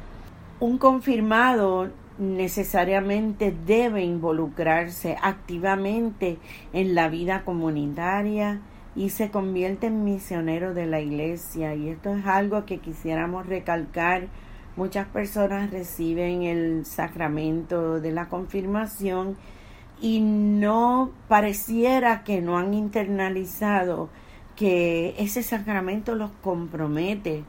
Un 0.61 0.79
confirmado 0.79 1.91
necesariamente 2.19 3.55
debe 3.67 4.05
involucrarse 4.05 5.17
activamente 5.21 6.39
en 6.73 6.95
la 6.95 7.09
vida 7.09 7.43
comunitaria 7.45 8.61
y 8.97 9.11
se 9.11 9.31
convierte 9.31 9.89
en 9.89 10.05
misionero 10.05 10.75
de 10.75 10.87
la 10.87 11.01
iglesia. 11.01 11.75
Y 11.75 11.89
esto 11.89 12.15
es 12.15 12.27
algo 12.27 12.65
que 12.65 12.79
quisiéramos 12.79 13.47
recalcar. 13.47 14.29
Muchas 14.77 15.07
personas 15.07 15.71
reciben 15.71 16.43
el 16.43 16.85
sacramento 16.85 18.01
de 18.01 18.11
la 18.11 18.29
confirmación 18.29 19.37
y 20.01 20.21
no 20.21 21.13
pareciera 21.29 22.25
que 22.25 22.41
no 22.41 22.59
han 22.59 22.75
internalizado 22.75 24.09
que 24.57 25.15
ese 25.19 25.45
sacramento 25.45 26.17
los 26.17 26.33
compromete 26.43 27.45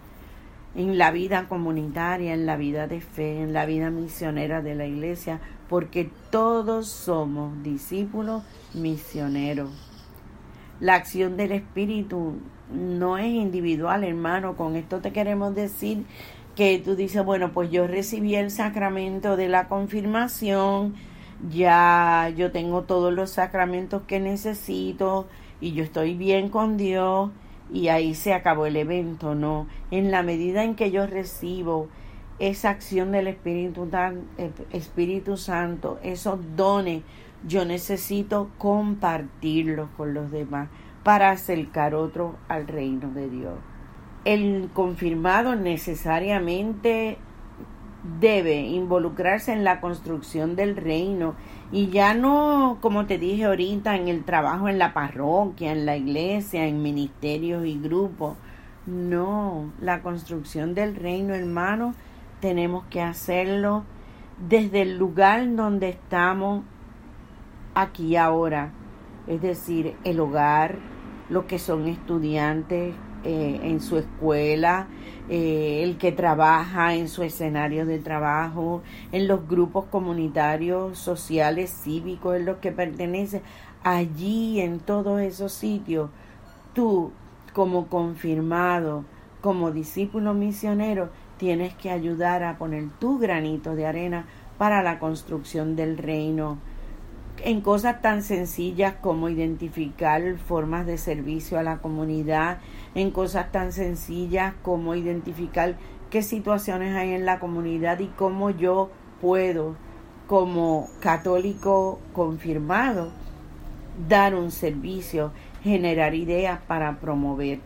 en 0.76 0.98
la 1.00 1.10
vida 1.10 1.48
comunitaria, 1.48 2.34
en 2.34 2.46
la 2.46 2.58
vida 2.58 2.88
de 2.88 3.02
fe, 3.02 3.42
en 3.42 3.54
la 3.54 3.66
vida 3.66 3.90
misionera 3.90 4.62
de 4.62 4.76
la 4.76 4.86
iglesia, 4.86 5.40
porque 5.68 6.12
todos 6.30 6.90
somos 6.90 7.64
discípulos 7.64 8.44
misioneros. 8.76 9.72
La 10.80 10.96
acción 10.96 11.38
del 11.38 11.54
Espíritu 11.54 12.36
no 12.72 13.18
es 13.18 13.28
individual, 13.28 14.04
hermano. 14.04 14.56
Con 14.56 14.76
esto 14.76 15.00
te 15.00 15.12
queremos 15.12 15.56
decir 15.56 16.06
que 16.56 16.80
tú 16.80 16.96
dices, 16.96 17.24
bueno, 17.24 17.52
pues 17.52 17.70
yo 17.70 17.86
recibí 17.86 18.36
el 18.36 18.50
sacramento 18.50 19.36
de 19.36 19.50
la 19.50 19.68
confirmación, 19.68 20.96
ya 21.50 22.32
yo 22.36 22.52
tengo 22.52 22.84
todos 22.84 23.14
los 23.14 23.32
sacramentos 23.32 24.04
que 24.04 24.20
necesito 24.20 25.28
y 25.60 25.74
yo 25.74 25.84
estoy 25.84 26.16
bien 26.16 26.50
con 26.50 26.78
Dios 26.78 27.32
y 27.72 27.90
ahí 27.90 28.16
se 28.16 28.34
acabó 28.34 28.66
el 28.66 28.78
evento, 28.78 29.36
no. 29.36 29.68
En 29.92 30.12
la 30.12 30.24
medida 30.24 30.64
en 30.64 30.76
que 30.76 30.92
yo 30.92 31.08
recibo 31.08 31.90
esa 32.40 32.70
acción 32.70 33.12
del 33.12 33.28
Espíritu, 33.28 33.90
eh, 34.38 34.52
Espíritu 34.72 35.38
Santo, 35.38 36.00
esos 36.04 36.40
dones, 36.56 37.04
yo 37.46 37.66
necesito 37.66 38.50
compartirlos 38.58 39.90
con 39.98 40.14
los 40.14 40.32
demás 40.32 40.70
para 41.04 41.32
acercar 41.32 41.96
otro 41.96 42.36
al 42.48 42.68
reino 42.68 43.12
de 43.12 43.30
Dios. 43.30 43.75
El 44.26 44.70
confirmado 44.74 45.56
necesariamente 45.56 47.18
debe 48.20 48.62
involucrarse 48.62 49.52
en 49.52 49.64
la 49.64 49.82
construcción 49.82 50.56
del 50.56 50.76
reino 50.76 51.36
y 51.72 51.90
ya 51.90 52.14
no, 52.14 52.78
como 52.82 53.06
te 53.06 53.18
dije 53.18 53.46
ahorita, 53.46 53.96
en 53.96 54.08
el 54.08 54.24
trabajo 54.24 54.70
en 54.70 54.78
la 54.78 54.94
parroquia, 54.94 55.72
en 55.72 55.86
la 55.86 55.98
iglesia, 55.98 56.66
en 56.68 56.82
ministerios 56.82 57.66
y 57.66 57.80
grupos. 57.80 58.36
No, 58.86 59.72
la 59.82 60.02
construcción 60.02 60.76
del 60.76 60.96
reino, 60.96 61.34
hermano, 61.34 61.96
tenemos 62.40 62.86
que 62.86 63.02
hacerlo 63.02 63.84
desde 64.48 64.84
el 64.84 64.98
lugar 64.98 65.56
donde 65.56 65.90
estamos 65.90 66.64
aquí 67.74 68.16
ahora. 68.16 68.72
Es 69.28 69.42
decir, 69.42 69.96
el 70.04 70.20
hogar, 70.20 70.78
los 71.30 71.46
que 71.46 71.58
son 71.58 71.88
estudiantes 71.88 72.94
eh, 73.26 73.60
en 73.64 73.82
su 73.82 73.98
escuela, 73.98 74.88
eh, 75.30 75.82
el 75.84 75.98
que 75.98 76.12
trabaja 76.12 76.94
en 76.94 77.10
su 77.10 77.24
escenario 77.24 77.86
de 77.86 77.98
trabajo, 77.98 78.84
en 79.12 79.28
los 79.28 79.48
grupos 79.48 79.86
comunitarios, 79.86 81.00
sociales, 81.00 81.72
cívicos, 81.84 82.36
en 82.36 82.46
los 82.46 82.58
que 82.58 82.72
pertenece, 82.72 83.42
allí 83.84 84.62
en 84.62 84.80
todos 84.80 85.22
esos 85.22 85.54
sitios, 85.54 86.12
tú 86.74 87.12
como 87.54 87.88
confirmado, 87.88 89.06
como 89.42 89.72
discípulo 89.72 90.34
misionero, 90.34 91.10
tienes 91.38 91.74
que 91.74 91.90
ayudar 91.90 92.44
a 92.44 92.58
poner 92.58 92.90
tu 93.00 93.18
granito 93.18 93.76
de 93.76 93.88
arena 93.88 94.26
para 94.58 94.84
la 94.84 95.00
construcción 95.00 95.76
del 95.76 95.98
reino 95.98 96.60
en 97.44 97.62
cosas 97.62 98.02
tan 98.02 98.24
sencillas 98.24 98.96
como 99.02 99.30
identificar 99.30 100.38
formas 100.38 100.86
de 100.86 100.98
servicio 100.98 101.60
a 101.60 101.64
la 101.64 101.78
comunidad, 101.78 102.60
en 102.96 103.12
cosas 103.12 103.52
tan 103.52 103.72
sencillas 103.72 104.54
como 104.62 104.96
identificar 104.96 105.76
qué 106.10 106.22
situaciones 106.22 106.96
hay 106.96 107.14
en 107.14 107.26
la 107.26 107.40
comunidad 107.40 108.00
y 108.00 108.08
cómo 108.08 108.50
yo 108.50 108.90
puedo, 109.22 109.76
como 110.28 110.90
católico 111.02 112.00
confirmado, 112.14 113.12
dar 114.08 114.36
un 114.36 114.52
servicio, 114.52 115.32
generar 115.62 116.16
ideas 116.16 116.60
para 116.68 117.00
promover 117.00 117.60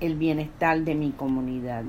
el 0.00 0.16
bienestar 0.16 0.80
de 0.80 0.94
mi 0.94 1.12
comunidad. 1.12 1.84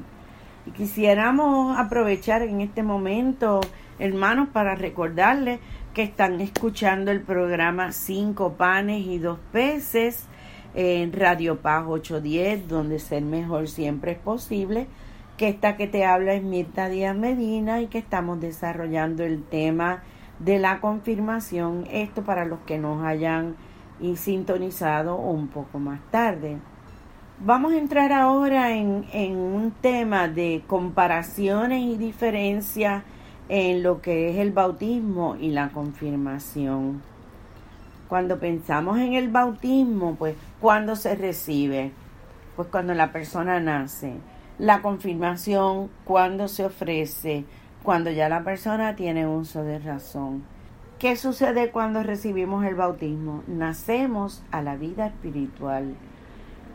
Y 0.66 0.72
quisiéramos 0.72 1.78
aprovechar 1.78 2.44
en 2.44 2.62
este 2.62 2.84
momento, 2.84 3.62
hermanos, 4.00 4.50
para 4.54 4.76
recordarles 4.76 5.60
que 5.94 6.04
están 6.04 6.40
escuchando 6.40 7.12
el 7.12 7.22
programa 7.22 7.92
Cinco 7.92 8.54
Panes 8.54 9.06
y 9.06 9.20
Dos 9.20 9.40
Peces 9.52 10.26
en 10.74 11.12
Radio 11.12 11.60
Paz 11.60 11.86
810, 11.88 12.70
donde 12.70 13.00
ser 13.00 13.24
mejor 13.24 13.68
siempre 13.68 14.14
es 14.14 14.18
posible. 14.18 14.88
Que 15.36 15.50
esta 15.50 15.76
que 15.76 15.88
te 15.88 16.06
habla 16.06 16.34
es 16.34 16.44
Mirta 16.44 16.88
Díaz 16.88 17.16
Medina 17.16 17.82
y 17.82 17.88
que 17.88 17.98
estamos 17.98 18.40
desarrollando 18.40 19.24
el 19.24 19.44
tema 19.44 20.04
de 20.40 20.60
la 20.60 20.80
confirmación. 20.80 21.86
Esto 21.92 22.24
para 22.24 22.46
los 22.46 22.60
que 22.60 22.78
nos 22.78 23.04
hayan 23.04 23.56
sintonizado 24.16 25.18
un 25.18 25.50
poco 25.50 25.78
más 25.78 26.00
tarde. 26.10 26.58
Vamos 27.40 27.74
a 27.74 27.78
entrar 27.78 28.14
ahora 28.14 28.72
en, 28.72 29.06
en 29.12 29.36
un 29.36 29.72
tema 29.72 30.28
de 30.28 30.64
comparaciones 30.68 31.82
y 31.82 31.98
diferencias 31.98 33.04
en 33.54 33.84
lo 33.84 34.02
que 34.02 34.30
es 34.30 34.38
el 34.38 34.54
bautismo 34.54 35.36
y 35.36 35.50
la 35.50 35.72
confirmación. 35.72 37.02
Cuando 38.08 38.40
pensamos 38.40 38.98
en 38.98 39.14
el 39.16 39.28
bautismo, 39.28 40.16
pues, 40.16 40.36
¿cuándo 40.62 40.96
se 40.96 41.16
recibe? 41.16 41.92
Pues 42.56 42.70
cuando 42.70 42.94
la 42.94 43.12
persona 43.12 43.60
nace. 43.60 44.14
La 44.58 44.82
confirmación, 44.82 45.90
cuando 46.06 46.48
se 46.48 46.64
ofrece? 46.64 47.44
Cuando 47.84 48.10
ya 48.10 48.30
la 48.30 48.46
persona 48.46 48.96
tiene 48.96 49.28
uso 49.28 49.66
de 49.66 49.80
razón. 49.80 50.44
¿Qué 50.98 51.18
sucede 51.18 51.72
cuando 51.72 52.04
recibimos 52.04 52.64
el 52.64 52.76
bautismo? 52.76 53.44
Nacemos 53.48 54.44
a 54.52 54.62
la 54.62 54.78
vida 54.78 55.08
espiritual. 55.08 55.94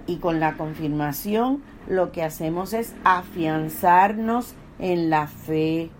Y 0.06 0.18
con 0.18 0.40
la 0.40 0.59
confirmación 0.59 1.62
lo 1.88 2.12
que 2.12 2.23
hacemos 2.23 2.75
es 2.75 2.95
afianzarnos 3.02 4.54
en 4.78 5.09
la 5.09 5.26
fe, 5.26 5.90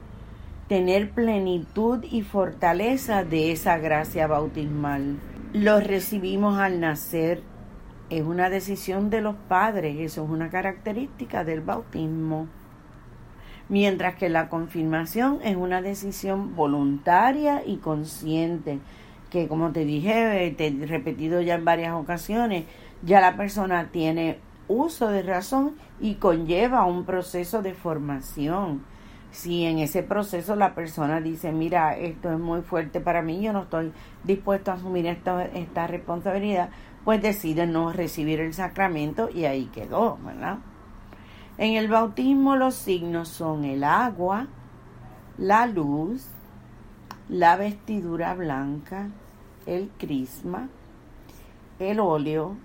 tener 0.69 1.11
plenitud 1.11 2.03
y 2.03 2.23
fortaleza 2.23 3.25
de 3.25 3.53
esa 3.53 3.79
gracia 3.79 4.27
bautismal. 4.27 5.17
Lo 5.53 5.81
recibimos 5.81 6.59
al 6.59 6.81
nacer. 6.81 7.43
Es 8.11 8.23
una 8.23 8.51
decisión 8.51 9.11
de 9.11 9.21
los 9.21 9.37
padres, 9.49 9.97
eso 9.99 10.25
es 10.25 10.31
una 10.31 10.51
característica 10.51 11.45
del 11.45 11.61
bautismo. 11.61 12.49
Mientras 13.69 14.15
que 14.15 14.29
la 14.29 14.49
confirmación 14.49 15.41
es 15.43 15.57
una 15.57 15.83
decisión 15.83 16.55
voluntaria 16.55 17.63
y 17.67 17.79
consciente, 17.79 18.79
que 19.31 19.49
como 19.49 19.73
te 19.73 19.85
dije, 19.85 20.55
te 20.57 20.69
he 20.69 20.87
repetido 20.87 21.41
ya 21.41 21.55
en 21.55 21.65
varias 21.65 21.95
ocasiones, 21.95 22.65
ya 23.03 23.21
la 23.21 23.37
persona 23.37 23.89
tiene 23.91 24.39
uso 24.69 25.09
de 25.09 25.23
razón 25.23 25.75
y 26.01 26.15
conlleva 26.15 26.85
un 26.85 27.05
proceso 27.05 27.61
de 27.61 27.75
formación 27.75 28.83
si 29.37 29.67
en 29.67 29.81
ese 29.81 30.03
proceso 30.03 30.57
la 30.57 30.75
persona 30.75 31.21
dice, 31.21 31.53
mira, 31.53 31.95
esto 31.95 32.33
es 32.33 32.39
muy 32.39 32.63
fuerte 32.63 33.03
para 33.03 33.21
mí, 33.21 33.43
yo 33.43 33.53
no 33.53 33.65
estoy 33.65 33.93
dispuesto 34.25 34.71
a 34.71 34.75
asumir 34.75 35.07
esta, 35.07 35.45
esta 35.45 35.87
responsabilidad, 35.87 36.71
pues 37.05 37.21
decide 37.21 37.67
no 37.67 37.93
recibir 37.93 38.41
el 38.41 38.55
sacramento 38.55 39.29
y 39.29 39.45
ahí 39.45 39.67
quedó, 39.67 40.19
¿verdad? 40.25 40.61
En 41.59 41.75
el 41.75 41.87
bautismo 41.89 42.57
los 42.57 42.77
signos 42.77 43.29
son 43.29 43.67
el 43.67 43.85
agua, 43.85 44.47
la 45.37 45.67
luz, 45.67 46.27
la 47.29 47.57
vestidura 47.57 48.33
blanca, 48.33 49.11
el 49.67 49.91
crisma, 49.99 50.71
el 51.79 52.01
óleo, 52.01 52.57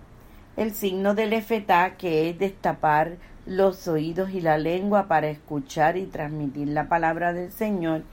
el 0.56 0.74
signo 0.74 1.16
del 1.16 1.34
efetá, 1.34 1.98
que 1.98 2.30
es 2.30 2.40
destapar 2.40 3.18
los 3.52 3.88
oídos 3.88 4.32
y 4.32 4.42
la 4.42 4.58
lengua 4.58 5.08
para 5.08 5.30
escuchar 5.30 5.98
y 5.98 6.06
transmitir 6.06 6.70
la 6.70 6.88
palabra 6.88 7.34
del 7.34 7.52
Señor, 7.52 8.04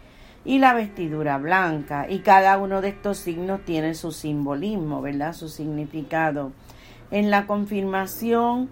y 0.44 0.58
la 0.58 0.72
vestidura 0.72 1.38
blanca. 1.38 2.06
Y 2.08 2.20
cada 2.20 2.58
uno 2.58 2.80
de 2.80 2.88
estos 2.88 3.18
signos 3.18 3.64
tiene 3.64 3.94
su 3.94 4.12
simbolismo, 4.12 5.02
¿verdad? 5.02 5.32
Su 5.32 5.48
significado. 5.48 6.52
En 7.10 7.30
la 7.30 7.46
confirmación, 7.46 8.68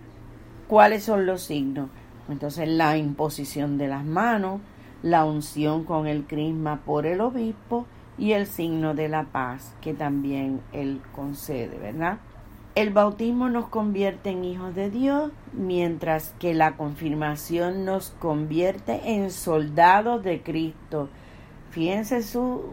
¿cuáles 0.68 1.04
son 1.04 1.26
los 1.26 1.42
signos? 1.42 1.88
Entonces, 2.28 2.68
la 2.68 2.96
imposición 2.96 3.78
de 3.78 3.88
las 3.88 4.04
manos, 4.04 4.60
la 5.02 5.24
unción 5.24 5.84
con 5.84 6.06
el 6.06 6.24
crisma 6.24 6.80
por 6.84 7.06
el 7.06 7.20
obispo 7.20 7.86
y 8.18 8.32
el 8.32 8.46
signo 8.46 8.94
de 8.94 9.08
la 9.08 9.24
paz 9.24 9.74
que 9.80 9.94
también 9.94 10.62
él 10.72 11.00
concede, 11.14 11.78
¿verdad? 11.78 12.18
El 12.76 12.90
bautismo 12.92 13.48
nos 13.48 13.68
convierte 13.68 14.28
en 14.28 14.44
hijos 14.44 14.74
de 14.74 14.90
Dios, 14.90 15.32
mientras 15.54 16.34
que 16.38 16.52
la 16.52 16.76
confirmación 16.76 17.86
nos 17.86 18.10
convierte 18.10 19.14
en 19.14 19.30
soldados 19.30 20.22
de 20.22 20.42
Cristo. 20.42 21.08
Fíjense 21.70 22.20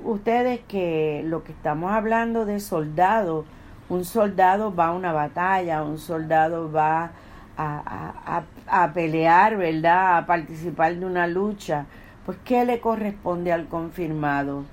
ustedes 0.03 0.59
que 0.67 1.23
lo 1.25 1.45
que 1.45 1.53
estamos 1.53 1.93
hablando 1.93 2.43
de 2.43 2.59
soldado, 2.59 3.45
un 3.87 4.03
soldado 4.03 4.75
va 4.75 4.87
a 4.87 4.91
una 4.91 5.13
batalla, 5.13 5.83
un 5.83 5.97
soldado 5.97 6.69
va 6.69 7.11
a, 7.55 8.43
a 8.67 8.91
pelear, 8.91 9.55
¿verdad? 9.55 10.17
A 10.17 10.25
participar 10.25 10.97
de 10.97 11.05
una 11.05 11.27
lucha. 11.27 11.85
Pues, 12.25 12.37
¿qué 12.43 12.65
le 12.65 12.81
corresponde 12.81 13.53
al 13.53 13.69
confirmado? 13.69 14.65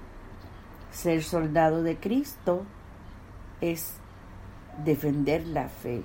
Ser 0.90 1.22
soldado 1.22 1.84
de 1.84 1.98
Cristo 1.98 2.64
es 3.60 4.00
defender 4.84 5.46
la 5.46 5.68
fe. 5.68 6.02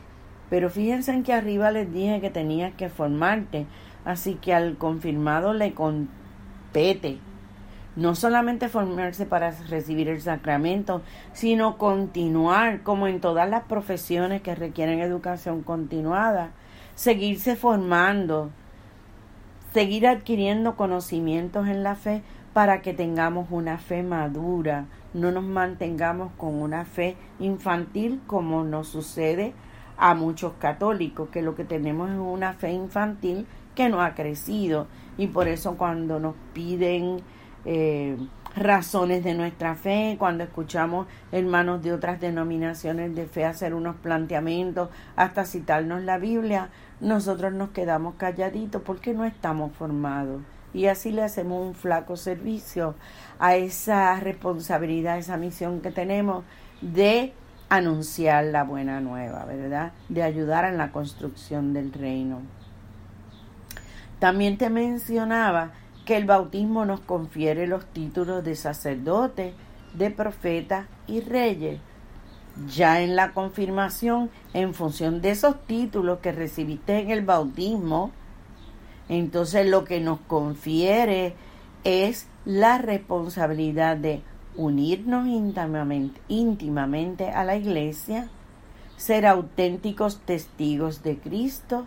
Pero 0.50 0.70
fíjense 0.70 1.12
en 1.12 1.24
que 1.24 1.34
arriba 1.34 1.72
les 1.72 1.92
dije 1.92 2.22
que 2.22 2.30
tenías 2.30 2.74
que 2.76 2.90
formarte, 2.90 3.66
así 4.06 4.36
que 4.36 4.54
al 4.54 4.78
confirmado 4.78 5.54
le 5.54 5.74
compete 5.74 7.20
no 7.96 8.14
solamente 8.14 8.68
formarse 8.68 9.26
para 9.26 9.52
recibir 9.70 10.10
el 10.10 10.22
sacramento, 10.22 11.02
sino 11.34 11.78
continuar, 11.78 12.84
como 12.84 13.08
en 13.08 13.22
todas 13.22 13.50
las 13.50 13.64
profesiones 13.64 14.42
que 14.42 14.54
requieren 14.54 15.00
educación 15.00 15.64
continuada, 15.64 16.52
seguirse 16.96 17.56
formando, 17.56 18.52
seguir 19.74 20.08
adquiriendo 20.08 20.76
conocimientos 20.76 21.68
en 21.68 21.84
la 21.84 21.96
fe 21.96 22.22
para 22.56 22.82
que 22.82 22.94
tengamos 22.94 23.48
una 23.52 23.78
fe 23.78 24.02
madura, 24.02 24.86
no 25.14 25.30
nos 25.30 25.44
mantengamos 25.44 26.32
con 26.38 26.54
una 26.56 26.86
fe 26.86 27.18
infantil 27.38 28.22
como 28.28 28.64
nos 28.64 28.88
sucede 28.88 29.54
a 29.98 30.16
muchos 30.16 30.54
católicos, 30.54 31.28
que 31.28 31.42
lo 31.42 31.54
que 31.54 31.66
tenemos 31.66 32.12
es 32.12 32.18
una 32.18 32.54
fe 32.54 32.72
infantil 32.72 33.46
que 33.76 33.90
no 33.90 34.02
ha 34.02 34.16
crecido. 34.16 34.88
Y 35.18 35.28
por 35.28 35.50
eso 35.50 35.76
cuando 35.76 36.18
nos 36.22 36.36
piden 36.54 37.18
eh, 37.66 38.16
razones 38.56 39.26
de 39.26 39.34
nuestra 39.34 39.76
fe, 39.76 40.16
cuando 40.18 40.46
escuchamos 40.46 41.08
hermanos 41.34 41.84
de 41.84 41.92
otras 41.92 42.22
denominaciones 42.22 43.14
de 43.16 43.26
fe 43.26 43.44
hacer 43.44 43.74
unos 43.74 43.98
planteamientos, 43.98 44.92
hasta 45.18 45.44
citarnos 45.44 46.04
la 46.04 46.20
Biblia, 46.20 46.70
nosotros 47.02 47.52
nos 47.52 47.72
quedamos 47.72 48.16
calladitos 48.16 48.82
porque 48.82 49.14
no 49.14 49.26
estamos 49.26 49.74
formados 49.74 50.42
y 50.76 50.88
así 50.88 51.12
le 51.12 51.24
hacemos 51.24 51.66
un 51.66 51.74
flaco 51.74 52.18
servicio 52.18 52.96
a 53.40 53.56
esa 53.56 54.20
responsabilidad, 54.20 55.18
esa 55.18 55.38
misión 55.38 55.80
que 55.80 55.90
tenemos 55.90 56.44
de 56.82 57.34
anunciar 57.70 58.44
la 58.44 58.66
buena 58.66 59.00
nueva, 59.00 59.46
¿verdad? 59.46 59.94
De 60.10 60.22
ayudar 60.22 60.66
en 60.66 60.78
la 60.78 60.92
construcción 60.92 61.74
del 61.74 61.94
reino. 61.94 62.42
También 64.20 64.58
te 64.58 64.70
mencionaba 64.70 65.72
que 66.06 66.18
el 66.18 66.26
bautismo 66.26 66.84
nos 66.84 67.00
confiere 67.00 67.68
los 67.68 67.86
títulos 67.86 68.44
de 68.44 68.56
sacerdote, 68.56 69.54
de 69.94 70.12
profeta 70.12 70.88
y 71.08 71.22
reyes. 71.22 71.80
Ya 72.68 73.02
en 73.02 73.16
la 73.16 73.32
confirmación, 73.32 74.30
en 74.54 74.74
función 74.74 75.22
de 75.22 75.32
esos 75.32 75.66
títulos 75.68 76.20
que 76.20 76.34
recibiste 76.34 77.00
en 77.00 77.12
el 77.12 77.26
bautismo, 77.26 78.12
entonces 79.10 79.68
lo 79.68 79.84
que 79.84 80.00
nos 80.00 80.20
confiere 80.22 81.34
es 81.84 82.28
la 82.46 82.78
responsabilidad 82.78 83.98
de 83.98 84.22
unirnos 84.56 85.28
íntimamente, 86.28 87.30
a 87.30 87.44
la 87.44 87.56
iglesia, 87.56 88.30
ser 88.98 89.26
auténticos 89.26 90.20
testigos 90.22 91.04
de 91.04 91.18
Cristo 91.18 91.86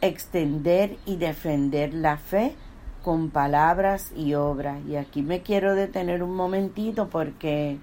extender 0.00 0.96
y 1.04 1.16
defender 1.16 1.92
la 1.94 2.16
fe 2.16 2.54
con 3.02 3.30
palabras 3.30 4.12
y 4.16 4.34
obras. 4.34 4.78
Y 4.86 4.96
aquí 4.96 5.22
me 5.22 5.42
quiero 5.42 5.74
detener 5.74 6.22
un 6.22 6.34
momentito 6.34 7.08
porque 7.08 7.78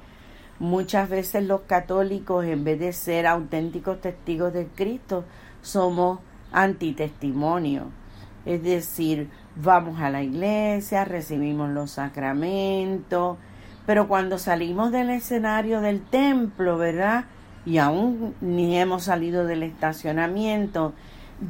muchas 0.59 1.09
veces 1.09 1.43
los 1.45 1.61
católicos, 1.61 2.45
en 2.45 2.63
vez 2.63 2.79
de 2.79 2.93
ser 2.93 3.27
auténticos 3.27 4.01
testigos 4.01 4.53
de 4.53 4.67
Cristo, 4.67 5.23
somos 5.61 6.19
antitestimonio. 6.51 7.91
Es 8.47 8.63
decir, 8.63 9.29
vamos 9.57 9.99
a 9.99 10.09
la 10.09 10.23
iglesia, 10.23 11.03
recibimos 11.03 11.69
los 11.69 11.91
sacramentos, 11.91 13.37
pero 13.85 14.07
cuando 14.07 14.37
salimos 14.37 14.93
del 14.93 15.09
escenario 15.09 15.81
del 15.81 16.01
templo, 16.01 16.77
¿verdad? 16.77 17.25
Y 17.65 17.77
aún 17.77 18.35
ni 18.39 18.77
hemos 18.79 19.03
salido 19.03 19.45
del 19.45 19.63
estacionamiento, 19.63 20.93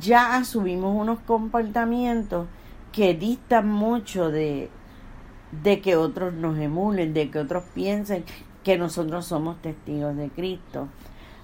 ya 0.01 0.37
asumimos 0.37 0.95
unos 0.99 1.19
comportamientos 1.19 2.47
que 2.91 3.13
distan 3.13 3.69
mucho 3.69 4.31
de, 4.31 4.71
de 5.63 5.81
que 5.81 5.97
otros 5.97 6.33
nos 6.33 6.57
emulen, 6.57 7.13
de 7.13 7.29
que 7.29 7.37
otros 7.37 7.63
piensen 7.75 8.23
que 8.63 8.79
nosotros 8.79 9.27
somos 9.27 9.61
testigos 9.61 10.17
de 10.17 10.29
Cristo. 10.29 10.87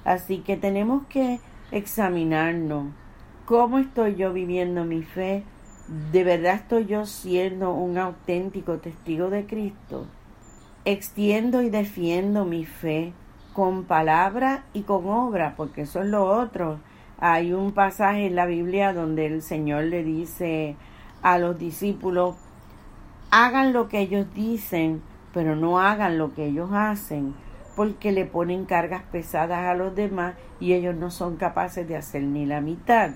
Así 0.03 0.39
que 0.39 0.57
tenemos 0.57 1.05
que 1.05 1.39
examinarnos 1.69 2.87
cómo 3.45 3.79
estoy 3.79 4.15
yo 4.15 4.33
viviendo 4.33 4.85
mi 4.85 5.03
fe. 5.03 5.43
¿De 6.11 6.23
verdad 6.23 6.55
estoy 6.55 6.85
yo 6.85 7.05
siendo 7.05 7.73
un 7.73 7.97
auténtico 7.97 8.77
testigo 8.77 9.29
de 9.29 9.45
Cristo? 9.45 10.05
Extiendo 10.85 11.61
y 11.61 11.69
defiendo 11.69 12.45
mi 12.45 12.65
fe 12.65 13.13
con 13.53 13.83
palabra 13.83 14.63
y 14.73 14.81
con 14.83 15.07
obra, 15.07 15.55
porque 15.55 15.81
eso 15.81 16.01
es 16.01 16.07
lo 16.07 16.25
otro. 16.25 16.79
Hay 17.19 17.53
un 17.53 17.73
pasaje 17.73 18.25
en 18.25 18.35
la 18.35 18.45
Biblia 18.45 18.93
donde 18.93 19.25
el 19.25 19.41
Señor 19.41 19.83
le 19.85 20.03
dice 20.03 20.75
a 21.21 21.37
los 21.37 21.57
discípulos, 21.57 22.35
hagan 23.29 23.73
lo 23.73 23.87
que 23.87 23.99
ellos 23.99 24.27
dicen, 24.33 25.01
pero 25.33 25.55
no 25.55 25.79
hagan 25.79 26.17
lo 26.17 26.33
que 26.33 26.45
ellos 26.45 26.69
hacen, 26.73 27.33
porque 27.75 28.11
le 28.11 28.25
ponen 28.25 28.65
cargas 28.65 29.03
pesadas 29.03 29.65
a 29.65 29.73
los 29.73 29.95
demás 29.95 30.35
y 30.59 30.73
ellos 30.73 30.95
no 30.95 31.11
son 31.11 31.37
capaces 31.37 31.87
de 31.87 31.97
hacer 31.97 32.23
ni 32.23 32.45
la 32.45 32.61
mitad. 32.61 33.11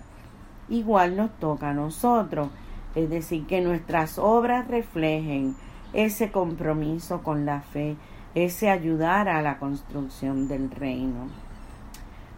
Igual 0.69 1.15
nos 1.15 1.31
toca 1.39 1.69
a 1.69 1.73
nosotros, 1.73 2.49
es 2.95 3.09
decir, 3.09 3.45
que 3.45 3.61
nuestras 3.61 4.17
obras 4.17 4.67
reflejen 4.67 5.55
ese 5.93 6.31
compromiso 6.31 7.23
con 7.23 7.45
la 7.45 7.61
fe, 7.61 7.95
ese 8.35 8.69
ayudar 8.69 9.29
a 9.29 9.41
la 9.41 9.57
construcción 9.59 10.47
del 10.47 10.69
reino. 10.69 11.27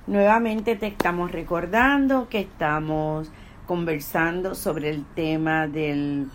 Nuevamente 0.08 0.76
te 0.76 0.88
estamos 0.88 1.32
recordando 1.32 2.30
que 2.30 2.40
estamos 2.40 3.32
conversando 3.68 4.56
sobre 4.56 4.90
el 4.90 5.06
tema 5.06 5.68
de 5.68 6.26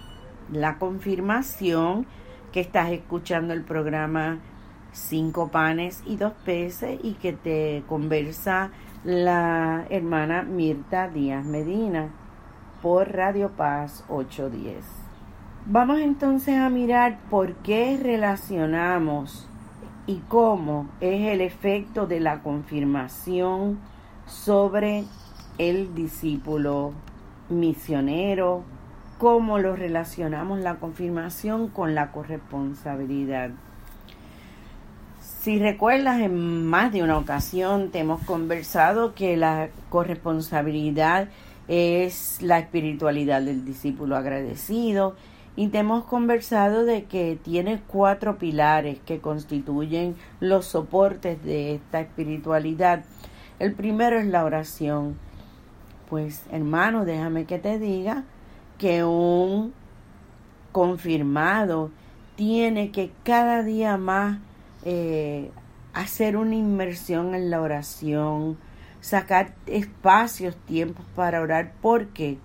la 0.52 0.78
confirmación, 0.78 2.06
que 2.52 2.60
estás 2.60 2.90
escuchando 2.92 3.52
el 3.52 3.62
programa 3.62 4.38
Cinco 4.92 5.48
panes 5.48 6.04
y 6.06 6.16
dos 6.16 6.34
peces 6.44 7.00
y 7.02 7.14
que 7.14 7.32
te 7.32 7.82
conversa 7.88 8.70
la 9.04 9.84
hermana 9.90 10.44
Mirta 10.44 11.08
Díaz 11.08 11.44
Medina 11.44 12.08
por 12.80 13.12
Radio 13.12 13.50
Paz 13.50 14.02
810. 14.08 14.82
Vamos 15.66 16.00
entonces 16.00 16.56
a 16.56 16.70
mirar 16.70 17.18
por 17.28 17.52
qué 17.56 18.00
relacionamos 18.02 19.46
y 20.06 20.20
cómo 20.28 20.88
es 21.02 21.28
el 21.28 21.42
efecto 21.42 22.06
de 22.06 22.20
la 22.20 22.42
confirmación 22.42 23.78
sobre 24.26 25.04
el 25.58 25.94
discípulo 25.94 26.94
misionero, 27.50 28.62
cómo 29.18 29.58
lo 29.58 29.76
relacionamos 29.76 30.60
la 30.60 30.76
confirmación 30.76 31.68
con 31.68 31.94
la 31.94 32.10
corresponsabilidad. 32.10 33.50
Si 35.44 35.58
recuerdas, 35.58 36.22
en 36.22 36.64
más 36.64 36.90
de 36.90 37.02
una 37.02 37.18
ocasión 37.18 37.90
te 37.90 37.98
hemos 37.98 38.22
conversado 38.22 39.14
que 39.14 39.36
la 39.36 39.68
corresponsabilidad 39.90 41.28
es 41.68 42.40
la 42.40 42.58
espiritualidad 42.60 43.42
del 43.42 43.62
discípulo 43.62 44.16
agradecido 44.16 45.16
y 45.54 45.68
te 45.68 45.80
hemos 45.80 46.04
conversado 46.04 46.86
de 46.86 47.04
que 47.04 47.38
tiene 47.44 47.82
cuatro 47.86 48.38
pilares 48.38 49.00
que 49.04 49.20
constituyen 49.20 50.16
los 50.40 50.64
soportes 50.64 51.44
de 51.44 51.74
esta 51.74 52.00
espiritualidad. 52.00 53.04
El 53.58 53.74
primero 53.74 54.18
es 54.18 54.24
la 54.24 54.46
oración. 54.46 55.18
Pues 56.08 56.46
hermano, 56.52 57.04
déjame 57.04 57.44
que 57.44 57.58
te 57.58 57.78
diga 57.78 58.24
que 58.78 59.04
un 59.04 59.74
confirmado 60.72 61.90
tiene 62.34 62.92
que 62.92 63.10
cada 63.24 63.62
día 63.62 63.98
más 63.98 64.38
eh, 64.84 65.50
hacer 65.92 66.36
una 66.36 66.54
inmersión 66.54 67.34
en 67.34 67.50
la 67.50 67.60
oración, 67.60 68.58
sacar 69.00 69.54
espacios, 69.66 70.56
tiempos 70.56 71.04
para 71.14 71.40
orar. 71.40 71.72
¿Por 71.80 72.08
qué? 72.08 72.38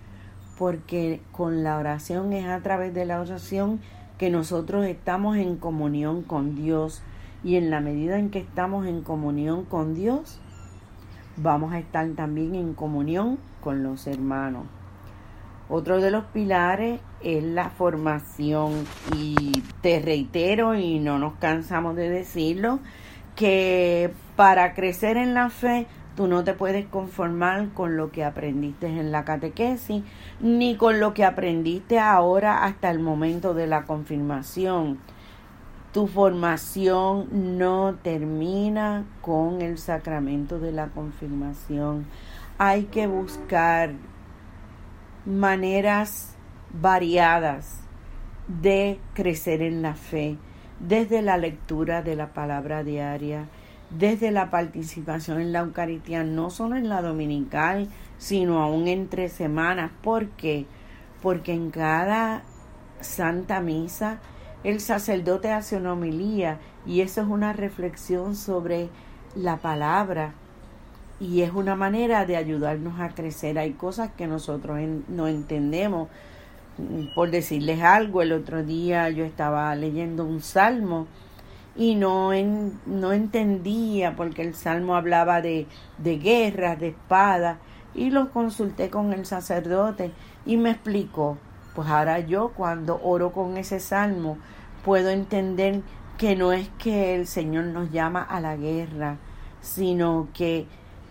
porque 0.60 1.22
con 1.32 1.64
la 1.64 1.78
oración 1.78 2.34
es 2.34 2.44
a 2.44 2.60
través 2.60 2.92
de 2.92 3.06
la 3.06 3.18
oración 3.18 3.80
que 4.18 4.28
nosotros 4.28 4.84
estamos 4.84 5.38
en 5.38 5.56
comunión 5.56 6.20
con 6.20 6.54
Dios 6.54 7.00
y 7.42 7.56
en 7.56 7.70
la 7.70 7.80
medida 7.80 8.18
en 8.18 8.28
que 8.28 8.40
estamos 8.40 8.86
en 8.86 9.00
comunión 9.00 9.64
con 9.64 9.94
Dios, 9.94 10.38
vamos 11.38 11.72
a 11.72 11.78
estar 11.78 12.06
también 12.10 12.54
en 12.54 12.74
comunión 12.74 13.38
con 13.62 13.82
los 13.82 14.06
hermanos. 14.06 14.66
Otro 15.70 16.00
de 16.00 16.10
los 16.10 16.24
pilares 16.24 17.00
es 17.22 17.44
la 17.44 17.70
formación 17.70 18.86
y 19.16 19.62
te 19.80 20.00
reitero 20.00 20.74
y 20.74 20.98
no 20.98 21.18
nos 21.18 21.34
cansamos 21.34 21.96
de 21.96 22.10
decirlo, 22.10 22.80
que 23.36 24.12
para 24.36 24.74
crecer 24.74 25.16
en 25.16 25.32
la 25.32 25.48
fe 25.48 25.86
Tú 26.16 26.26
no 26.26 26.44
te 26.44 26.52
puedes 26.52 26.86
conformar 26.86 27.70
con 27.70 27.96
lo 27.96 28.10
que 28.10 28.24
aprendiste 28.24 28.88
en 28.88 29.12
la 29.12 29.24
catequesis, 29.24 30.02
ni 30.40 30.76
con 30.76 31.00
lo 31.00 31.14
que 31.14 31.24
aprendiste 31.24 31.98
ahora 31.98 32.64
hasta 32.64 32.90
el 32.90 32.98
momento 32.98 33.54
de 33.54 33.66
la 33.66 33.84
confirmación. 33.84 34.98
Tu 35.92 36.06
formación 36.08 37.56
no 37.58 37.94
termina 38.02 39.04
con 39.22 39.62
el 39.62 39.78
sacramento 39.78 40.58
de 40.58 40.72
la 40.72 40.88
confirmación. 40.88 42.04
Hay 42.58 42.84
que 42.84 43.06
buscar 43.06 43.92
maneras 45.26 46.34
variadas 46.72 47.80
de 48.48 48.98
crecer 49.14 49.62
en 49.62 49.82
la 49.82 49.94
fe, 49.94 50.36
desde 50.80 51.22
la 51.22 51.36
lectura 51.36 52.02
de 52.02 52.16
la 52.16 52.32
palabra 52.32 52.82
diaria, 52.82 53.46
desde 53.90 54.30
la 54.30 54.50
participación 54.50 55.40
en 55.40 55.52
la 55.52 55.60
Eucaristía, 55.60 56.24
no 56.24 56.50
solo 56.50 56.76
en 56.76 56.88
la 56.88 57.02
dominical, 57.02 57.88
sino 58.18 58.62
aún 58.62 58.88
entre 58.88 59.28
semanas. 59.28 59.90
¿Por 60.02 60.28
qué? 60.30 60.66
Porque 61.22 61.52
en 61.52 61.70
cada 61.70 62.42
Santa 63.00 63.60
Misa 63.60 64.20
el 64.64 64.80
sacerdote 64.80 65.52
hace 65.52 65.76
una 65.76 65.92
homilía 65.92 66.58
y 66.86 67.00
eso 67.00 67.22
es 67.22 67.28
una 67.28 67.52
reflexión 67.52 68.36
sobre 68.36 68.88
la 69.34 69.58
palabra 69.58 70.34
y 71.20 71.42
es 71.42 71.52
una 71.52 71.76
manera 71.76 72.24
de 72.24 72.36
ayudarnos 72.36 72.98
a 72.98 73.10
crecer. 73.10 73.58
Hay 73.58 73.72
cosas 73.72 74.10
que 74.16 74.26
nosotros 74.26 74.78
no 75.08 75.28
entendemos. 75.28 76.08
Por 77.14 77.30
decirles 77.30 77.82
algo, 77.82 78.22
el 78.22 78.32
otro 78.32 78.64
día 78.64 79.10
yo 79.10 79.24
estaba 79.24 79.74
leyendo 79.76 80.24
un 80.24 80.40
salmo 80.40 81.06
y 81.76 81.94
no, 81.94 82.30
no 82.86 83.12
entendía 83.12 84.16
porque 84.16 84.42
el 84.42 84.54
salmo 84.54 84.96
hablaba 84.96 85.42
de, 85.42 85.66
de 85.98 86.18
guerras, 86.18 86.80
de 86.80 86.88
espadas, 86.88 87.58
y 87.94 88.10
lo 88.10 88.30
consulté 88.30 88.88
con 88.88 89.12
el 89.12 89.26
sacerdote 89.26 90.12
y 90.46 90.56
me 90.56 90.70
explicó, 90.70 91.36
pues 91.74 91.88
ahora 91.88 92.20
yo 92.20 92.52
cuando 92.56 93.00
oro 93.02 93.32
con 93.32 93.56
ese 93.56 93.80
salmo 93.80 94.38
puedo 94.84 95.10
entender 95.10 95.82
que 96.16 96.36
no 96.36 96.52
es 96.52 96.68
que 96.78 97.14
el 97.14 97.26
Señor 97.26 97.64
nos 97.64 97.90
llama 97.90 98.22
a 98.22 98.40
la 98.40 98.56
guerra, 98.56 99.16
sino 99.60 100.28
que 100.32 100.66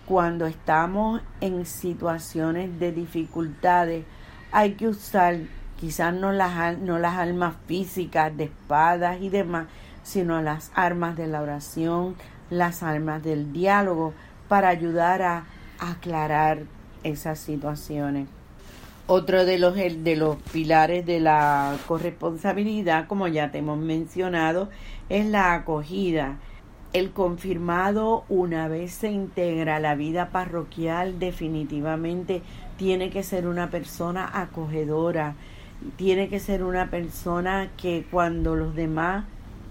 cuando 0.10 0.48
estamos 0.48 1.22
en 1.40 1.68
situaciones 1.68 2.80
de 2.80 2.92
dificultades 2.92 4.06
hay 4.52 4.72
que 4.72 4.88
usar 4.88 5.38
quizás 5.80 6.16
no 6.16 6.32
las, 6.32 6.80
no 6.80 6.98
las 6.98 7.14
almas 7.20 7.54
físicas 7.68 8.36
de 8.36 8.46
espadas 8.46 9.22
y 9.22 9.30
demás, 9.30 9.68
sino 10.02 10.42
las 10.42 10.72
armas 10.74 11.16
de 11.16 11.28
la 11.28 11.44
oración, 11.44 12.16
las 12.50 12.82
armas 12.82 13.22
del 13.24 13.54
diálogo, 13.54 14.16
para 14.48 14.70
ayudar 14.70 15.22
a 15.22 15.44
aclarar 15.78 16.64
esas 17.04 17.38
situaciones. 17.38 18.28
Otro 19.06 19.46
de 19.46 19.60
los, 19.60 19.76
de 19.76 20.16
los 20.16 20.38
pilares 20.52 21.06
de 21.06 21.20
la 21.20 21.78
corresponsabilidad, 21.88 23.06
como 23.06 23.28
ya 23.28 23.52
te 23.52 23.60
hemos 23.60 23.78
mencionado, 23.78 24.70
es 25.08 25.28
la 25.28 25.54
acogida. 25.54 26.38
El 26.94 27.12
confirmado 27.12 28.24
una 28.30 28.68
vez 28.68 28.92
se 28.92 29.12
integra 29.12 29.76
a 29.76 29.80
la 29.80 29.96
vida 29.96 30.30
parroquial 30.30 31.20
definitivamente 31.20 32.42
tiene 32.78 33.12
que 33.12 33.22
ser 33.22 33.46
una 33.46 33.70
persona 33.70 34.30
acogedora, 34.34 35.36
tiene 35.98 36.30
que 36.30 36.40
ser 36.40 36.64
una 36.64 36.90
persona 36.90 37.70
que 37.78 38.06
cuando 38.10 38.56
los 38.56 38.76
demás 38.76 39.26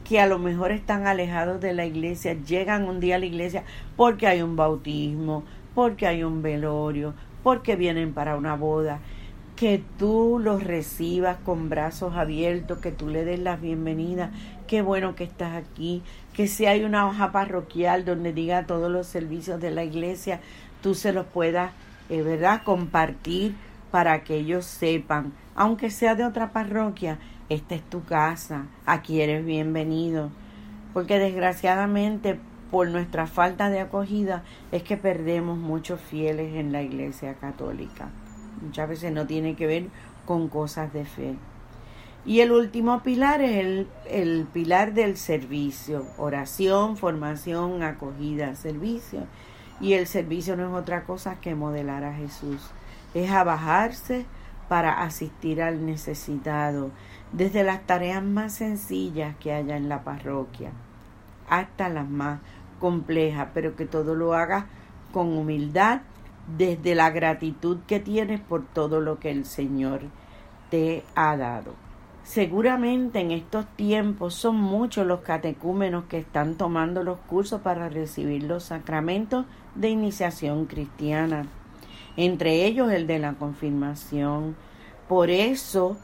que 0.04 0.20
a 0.20 0.26
lo 0.26 0.38
mejor 0.38 0.70
están 0.70 1.06
alejados 1.06 1.60
de 1.60 1.74
la 1.74 1.84
iglesia 1.84 2.34
llegan 2.34 2.84
un 2.84 3.00
día 3.00 3.16
a 3.16 3.18
la 3.18 3.26
iglesia 3.26 3.64
porque 3.96 4.26
hay 4.26 4.40
un 4.40 4.56
bautismo, 4.56 5.42
porque 5.74 6.06
hay 6.06 6.22
un 6.22 6.40
velorio, 6.40 7.14
porque 7.42 7.76
vienen 7.76 8.14
para 8.14 8.36
una 8.36 8.54
boda, 8.54 9.00
que 9.58 9.82
tú 9.98 10.38
los 10.40 10.62
recibas 10.62 11.36
con 11.38 11.68
brazos 11.68 12.14
abiertos, 12.14 12.78
que 12.78 12.92
tú 12.92 13.08
le 13.08 13.24
des 13.24 13.40
la 13.40 13.56
bienvenida, 13.56 14.30
qué 14.68 14.82
bueno 14.82 15.16
que 15.16 15.24
estás 15.24 15.56
aquí, 15.56 16.02
que 16.38 16.46
si 16.46 16.66
hay 16.66 16.84
una 16.84 17.04
hoja 17.08 17.32
parroquial 17.32 18.04
donde 18.04 18.32
diga 18.32 18.64
todos 18.64 18.92
los 18.92 19.08
servicios 19.08 19.60
de 19.60 19.72
la 19.72 19.82
iglesia, 19.82 20.38
tú 20.80 20.94
se 20.94 21.12
los 21.12 21.26
puedas, 21.26 21.72
eh, 22.10 22.22
¿verdad?, 22.22 22.62
compartir 22.62 23.56
para 23.90 24.22
que 24.22 24.36
ellos 24.36 24.64
sepan, 24.64 25.32
aunque 25.56 25.90
sea 25.90 26.14
de 26.14 26.24
otra 26.24 26.52
parroquia, 26.52 27.18
esta 27.48 27.74
es 27.74 27.82
tu 27.82 28.04
casa, 28.04 28.66
aquí 28.86 29.20
eres 29.20 29.44
bienvenido, 29.44 30.30
porque 30.94 31.18
desgraciadamente 31.18 32.38
por 32.70 32.86
nuestra 32.86 33.26
falta 33.26 33.68
de 33.68 33.80
acogida 33.80 34.44
es 34.70 34.84
que 34.84 34.96
perdemos 34.96 35.58
muchos 35.58 36.00
fieles 36.00 36.54
en 36.54 36.70
la 36.70 36.82
iglesia 36.82 37.34
católica. 37.34 38.10
Muchas 38.62 38.88
veces 38.88 39.10
no 39.10 39.26
tiene 39.26 39.56
que 39.56 39.66
ver 39.66 39.86
con 40.24 40.46
cosas 40.46 40.92
de 40.92 41.04
fe. 41.04 41.34
Y 42.28 42.42
el 42.42 42.52
último 42.52 43.02
pilar 43.02 43.40
es 43.40 43.56
el, 43.56 43.88
el 44.04 44.46
pilar 44.52 44.92
del 44.92 45.16
servicio, 45.16 46.04
oración, 46.18 46.98
formación, 46.98 47.82
acogida, 47.82 48.54
servicio. 48.54 49.20
Y 49.80 49.94
el 49.94 50.06
servicio 50.06 50.54
no 50.54 50.68
es 50.68 50.82
otra 50.82 51.04
cosa 51.04 51.40
que 51.40 51.54
modelar 51.54 52.04
a 52.04 52.12
Jesús. 52.12 52.60
Es 53.14 53.30
abajarse 53.30 54.26
para 54.68 55.04
asistir 55.04 55.62
al 55.62 55.86
necesitado, 55.86 56.90
desde 57.32 57.64
las 57.64 57.86
tareas 57.86 58.22
más 58.22 58.52
sencillas 58.52 59.34
que 59.36 59.54
haya 59.54 59.78
en 59.78 59.88
la 59.88 60.04
parroquia 60.04 60.72
hasta 61.48 61.88
las 61.88 62.10
más 62.10 62.40
complejas, 62.78 63.48
pero 63.54 63.74
que 63.74 63.86
todo 63.86 64.14
lo 64.14 64.34
haga 64.34 64.66
con 65.12 65.32
humildad, 65.32 66.02
desde 66.58 66.94
la 66.94 67.08
gratitud 67.08 67.78
que 67.86 68.00
tienes 68.00 68.40
por 68.40 68.66
todo 68.66 69.00
lo 69.00 69.18
que 69.18 69.30
el 69.30 69.46
Señor 69.46 70.02
te 70.70 71.04
ha 71.14 71.34
dado. 71.38 71.87
Seguramente 72.28 73.20
en 73.20 73.30
estos 73.30 73.64
tiempos 73.68 74.34
son 74.34 74.56
muchos 74.56 75.06
los 75.06 75.20
catecúmenos 75.20 76.04
que 76.04 76.18
están 76.18 76.56
tomando 76.56 77.02
los 77.02 77.16
cursos 77.20 77.62
para 77.62 77.88
recibir 77.88 78.42
los 78.42 78.64
sacramentos 78.64 79.46
de 79.74 79.88
iniciación 79.88 80.66
cristiana, 80.66 81.46
entre 82.18 82.66
ellos 82.66 82.92
el 82.92 83.06
de 83.06 83.18
la 83.18 83.32
confirmación. 83.32 84.56
Por 85.08 85.30
eso 85.30 85.96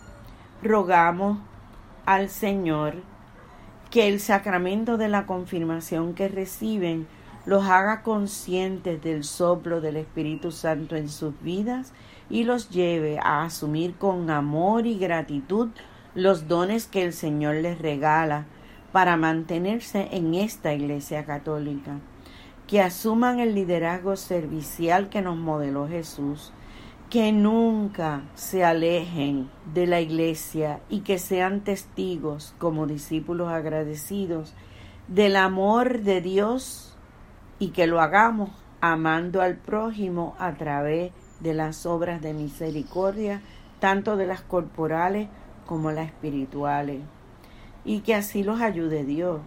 rogamos 0.63 1.37
al 2.07 2.31
Señor 2.31 2.95
que 3.91 4.09
el 4.09 4.19
sacramento 4.19 4.97
de 4.97 5.09
la 5.09 5.27
confirmación 5.27 6.15
que 6.15 6.29
reciben 6.29 7.07
los 7.45 7.67
haga 7.67 8.01
conscientes 8.01 9.03
del 9.03 9.25
soplo 9.25 9.83
del 9.83 9.99
Espíritu 9.99 10.53
Santo 10.53 10.97
en 10.97 11.11
sus 11.11 11.39
vidas 11.43 11.93
y 12.31 12.45
los 12.45 12.71
lleve 12.71 13.19
a 13.19 13.45
asumir 13.45 13.97
con 13.97 14.31
amor 14.31 14.87
y 14.87 14.97
gratitud 14.97 15.69
los 16.15 16.49
dones 16.49 16.87
que 16.87 17.03
el 17.03 17.13
Señor 17.13 17.57
les 17.57 17.79
regala 17.79 18.47
para 18.93 19.17
mantenerse 19.17 20.09
en 20.13 20.35
esta 20.35 20.73
Iglesia 20.73 21.25
católica, 21.25 21.99
que 22.67 22.81
asuman 22.81 23.41
el 23.41 23.55
liderazgo 23.55 24.17
servicial 24.17 25.09
que 25.09 25.23
nos 25.23 25.37
modeló 25.37 25.89
Jesús, 25.89 26.53
que 27.11 27.33
nunca 27.33 28.23
se 28.35 28.65
alejen 28.65 29.51
de 29.73 29.87
la 29.87 30.01
Iglesia 30.01 30.81
y 30.89 31.01
que 31.01 31.19
sean 31.19 31.61
testigos 31.61 32.55
como 32.59 32.87
discípulos 32.87 33.49
agradecidos 33.49 34.55
del 35.09 35.37
amor 35.37 36.01
de 36.01 36.21
Dios 36.21 36.97
y 37.59 37.69
que 37.69 37.87
lo 37.87 38.01
hagamos 38.01 38.51
amando 38.81 39.43
al 39.43 39.57
prójimo 39.57 40.35
a 40.39 40.55
través 40.55 41.13
de 41.41 41.55
las 41.55 41.87
obras 41.87 42.23
de 42.23 42.33
misericordia, 42.33 43.43
tanto 43.81 44.17
de 44.17 44.27
las 44.27 44.41
corporales 44.41 45.29
como 45.67 45.91
las 45.93 46.07
espirituales, 46.07 47.01
y 47.85 48.01
que 48.01 48.15
así 48.15 48.43
los 48.43 48.61
ayude 48.61 49.05
Dios. 49.05 49.41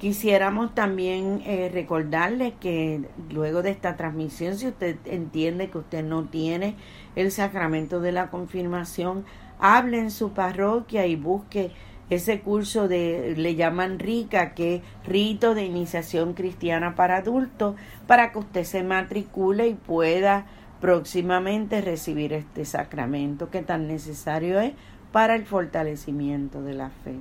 Quisiéramos 0.00 0.74
también 0.74 1.42
eh, 1.46 1.70
recordarle 1.72 2.54
que 2.60 3.02
luego 3.30 3.62
de 3.62 3.70
esta 3.70 3.96
transmisión, 3.96 4.56
si 4.56 4.66
usted 4.66 4.96
entiende 5.04 5.70
que 5.70 5.78
usted 5.78 6.04
no 6.04 6.24
tiene 6.24 6.76
el 7.16 7.30
sacramento 7.30 8.00
de 8.00 8.12
la 8.12 8.30
confirmación, 8.30 9.24
hable 9.58 9.98
en 9.98 10.10
su 10.10 10.32
parroquia 10.32 11.06
y 11.06 11.16
busque 11.16 11.70
ese 12.10 12.40
curso 12.40 12.86
de, 12.86 13.34
le 13.36 13.54
llaman 13.54 13.98
RICA, 13.98 14.54
que 14.54 14.76
es 14.76 14.82
Rito 15.06 15.54
de 15.54 15.64
Iniciación 15.64 16.34
Cristiana 16.34 16.94
para 16.94 17.16
Adultos, 17.18 17.76
para 18.06 18.32
que 18.32 18.40
usted 18.40 18.64
se 18.64 18.82
matricule 18.82 19.68
y 19.68 19.74
pueda 19.74 20.46
próximamente 20.80 21.80
recibir 21.80 22.34
este 22.34 22.66
sacramento 22.66 23.48
que 23.48 23.62
tan 23.62 23.88
necesario 23.88 24.60
es 24.60 24.74
para 25.14 25.36
el 25.36 25.46
fortalecimiento 25.46 26.60
de 26.62 26.74
la 26.74 26.90
fe. 26.90 27.20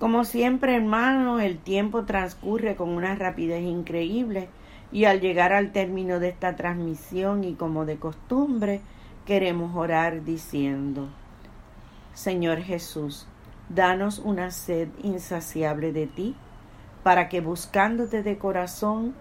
Como 0.00 0.24
siempre, 0.24 0.74
hermanos, 0.74 1.42
el 1.42 1.58
tiempo 1.58 2.06
transcurre 2.06 2.74
con 2.74 2.88
una 2.88 3.14
rapidez 3.14 3.62
increíble 3.62 4.48
y 4.90 5.04
al 5.04 5.20
llegar 5.20 5.52
al 5.52 5.70
término 5.70 6.18
de 6.18 6.30
esta 6.30 6.56
transmisión 6.56 7.44
y 7.44 7.54
como 7.54 7.84
de 7.84 7.98
costumbre, 7.98 8.80
queremos 9.26 9.76
orar 9.76 10.24
diciendo, 10.24 11.06
Señor 12.14 12.58
Jesús, 12.58 13.28
danos 13.68 14.18
una 14.18 14.50
sed 14.50 14.88
insaciable 15.04 15.92
de 15.92 16.08
ti, 16.08 16.34
para 17.04 17.28
que 17.28 17.40
buscándote 17.40 18.24
de 18.24 18.38
corazón 18.38 19.14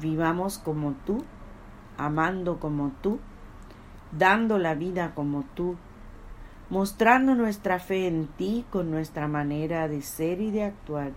vivamos 0.00 0.58
como 0.58 0.94
tú, 1.06 1.22
amando 1.98 2.58
como 2.58 2.90
tú, 3.00 3.20
dando 4.10 4.58
la 4.58 4.74
vida 4.74 5.12
como 5.14 5.44
tú 5.54 5.76
mostrando 6.70 7.34
nuestra 7.34 7.78
fe 7.78 8.06
en 8.06 8.26
ti 8.26 8.64
con 8.70 8.90
nuestra 8.90 9.28
manera 9.28 9.88
de 9.88 10.02
ser 10.02 10.40
y 10.40 10.50
de 10.50 10.64
actuar, 10.64 11.12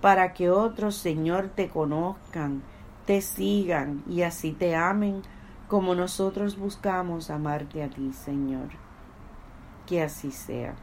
para 0.00 0.32
que 0.32 0.50
otros, 0.50 0.96
Señor, 0.96 1.48
te 1.54 1.68
conozcan, 1.68 2.62
te 3.06 3.20
sigan 3.20 4.02
y 4.08 4.22
así 4.22 4.52
te 4.52 4.74
amen 4.74 5.22
como 5.68 5.94
nosotros 5.94 6.58
buscamos 6.58 7.30
amarte 7.30 7.82
a 7.82 7.88
ti, 7.88 8.12
Señor. 8.12 8.68
Que 9.86 10.02
así 10.02 10.30
sea. 10.30 10.74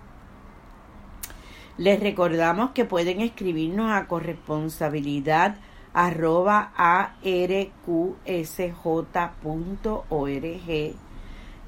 Les 1.77 1.99
recordamos 1.99 2.71
que 2.71 2.85
pueden 2.85 3.21
escribirnos 3.21 3.91
a 3.91 4.07
corresponsabilidad 4.07 5.57
arroba 5.93 6.73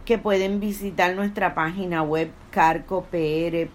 que 0.06 0.18
pueden 0.18 0.60
visitar 0.60 1.16
nuestra 1.16 1.54
página 1.54 2.02
web 2.04 2.32
carcopr.org 2.52 3.70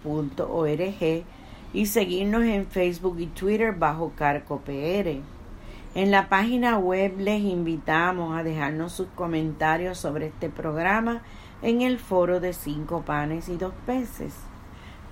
y 1.73 1.87
seguirnos 1.87 2.45
en 2.45 2.67
Facebook 2.67 3.19
y 3.19 3.27
Twitter 3.27 3.75
bajo 3.75 4.13
carcopr. 4.17 5.21
En 5.95 6.11
la 6.11 6.29
página 6.29 6.79
web 6.79 7.15
les 7.19 7.41
invitamos 7.41 8.37
a 8.37 8.43
dejarnos 8.43 8.93
sus 8.93 9.09
comentarios 9.15 9.99
sobre 9.99 10.27
este 10.27 10.51
programa 10.51 11.23
en 11.63 11.81
el 11.83 11.99
foro 11.99 12.41
de 12.41 12.53
cinco 12.53 13.03
panes 13.03 13.49
y 13.49 13.57
dos 13.57 13.73
peces. 13.87 14.35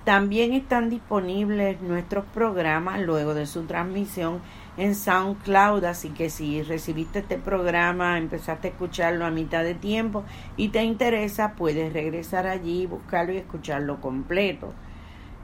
También 0.03 0.53
están 0.53 0.91
disponibles 0.91 1.81
nuestros 1.81 2.25
programas 2.25 3.01
luego 3.01 3.33
de 3.33 3.47
su 3.47 3.63
transmisión 3.63 4.41
en 4.77 4.95
SoundCloud, 4.95 5.85
así 5.85 6.09
que 6.09 6.29
si 6.29 6.61
recibiste 6.61 7.19
este 7.19 7.37
programa, 7.37 8.17
empezaste 8.17 8.67
a 8.67 8.71
escucharlo 8.71 9.25
a 9.25 9.31
mitad 9.31 9.63
de 9.63 9.73
tiempo 9.73 10.23
y 10.57 10.69
te 10.69 10.83
interesa, 10.83 11.53
puedes 11.55 11.93
regresar 11.93 12.45
allí, 12.47 12.85
buscarlo 12.85 13.33
y 13.33 13.37
escucharlo 13.37 14.01
completo. 14.01 14.73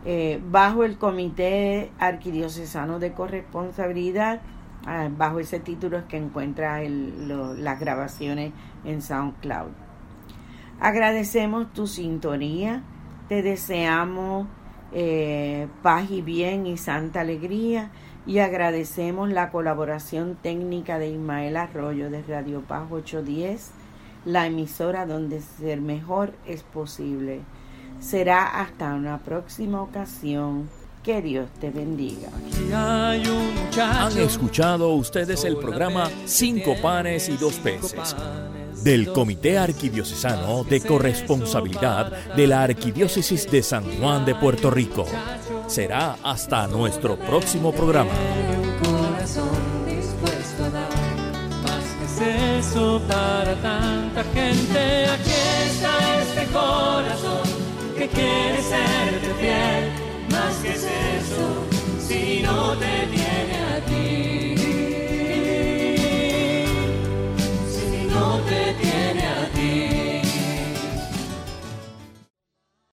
Eh, 0.03 0.41
bajo 0.49 0.83
el 0.83 0.97
Comité 0.97 1.91
Arquidiocesano 1.99 2.99
de 2.99 3.13
Corresponsabilidad, 3.13 4.41
ah, 4.85 5.09
bajo 5.15 5.39
ese 5.39 5.59
título 5.59 5.99
es 5.99 6.05
que 6.05 6.17
encuentras 6.17 6.83
las 6.89 7.79
grabaciones 7.79 8.51
en 8.83 9.01
SoundCloud. 9.01 9.71
Agradecemos 10.79 11.71
tu 11.71 11.85
sintonía, 11.85 12.81
te 13.29 13.43
deseamos 13.43 14.47
eh, 14.91 15.67
paz 15.83 16.09
y 16.09 16.21
bien 16.21 16.65
y 16.65 16.75
santa 16.75 17.21
alegría 17.21 17.91
y 18.25 18.39
agradecemos 18.39 19.29
la 19.29 19.49
colaboración 19.49 20.37
técnica 20.41 20.99
de 20.99 21.09
Ismael 21.09 21.57
Arroyo 21.57 22.09
de 22.09 22.21
Radio 22.23 22.61
Paz 22.61 22.83
810, 22.91 23.71
la 24.25 24.45
emisora 24.45 25.05
donde 25.05 25.41
ser 25.41 25.81
mejor 25.81 26.33
es 26.45 26.63
posible. 26.63 27.41
Será 27.99 28.61
hasta 28.61 28.93
una 28.93 29.17
próxima 29.19 29.81
ocasión. 29.81 30.69
Que 31.03 31.19
Dios 31.19 31.49
te 31.59 31.71
bendiga. 31.71 32.29
Han 32.71 34.17
escuchado 34.19 34.93
ustedes 34.93 35.43
el 35.45 35.57
programa 35.57 36.07
Cinco 36.25 36.75
panes 36.79 37.27
y 37.27 37.37
dos 37.37 37.55
peces 37.55 38.15
del 38.83 39.11
Comité 39.11 39.57
Arquidiocesano 39.57 40.63
de 40.63 40.79
Corresponsabilidad 40.81 42.35
de 42.35 42.45
la 42.45 42.61
Arquidiócesis 42.61 43.49
de 43.49 43.63
San 43.63 43.83
Juan 43.99 44.25
de 44.25 44.35
Puerto 44.35 44.69
Rico. 44.69 45.05
Será 45.71 46.17
hasta 46.21 46.67
nuestro 46.67 47.15
próximo 47.15 47.71
programa. 47.71 48.11
eso 52.59 53.01
para 53.07 53.55
tanta 53.55 54.21
gente. 54.33 55.05
Aquí 55.05 55.31
está 55.67 56.21
este 56.23 56.45
corazón 56.51 57.47
que 57.97 58.05
quiere 58.09 58.61
serte 58.61 59.33
fiel. 59.39 59.91
Más 60.29 60.55
que 60.61 60.71
es 60.73 60.83
eso, 60.83 61.47
si 62.05 62.41
no 62.43 62.75
te 62.75 63.20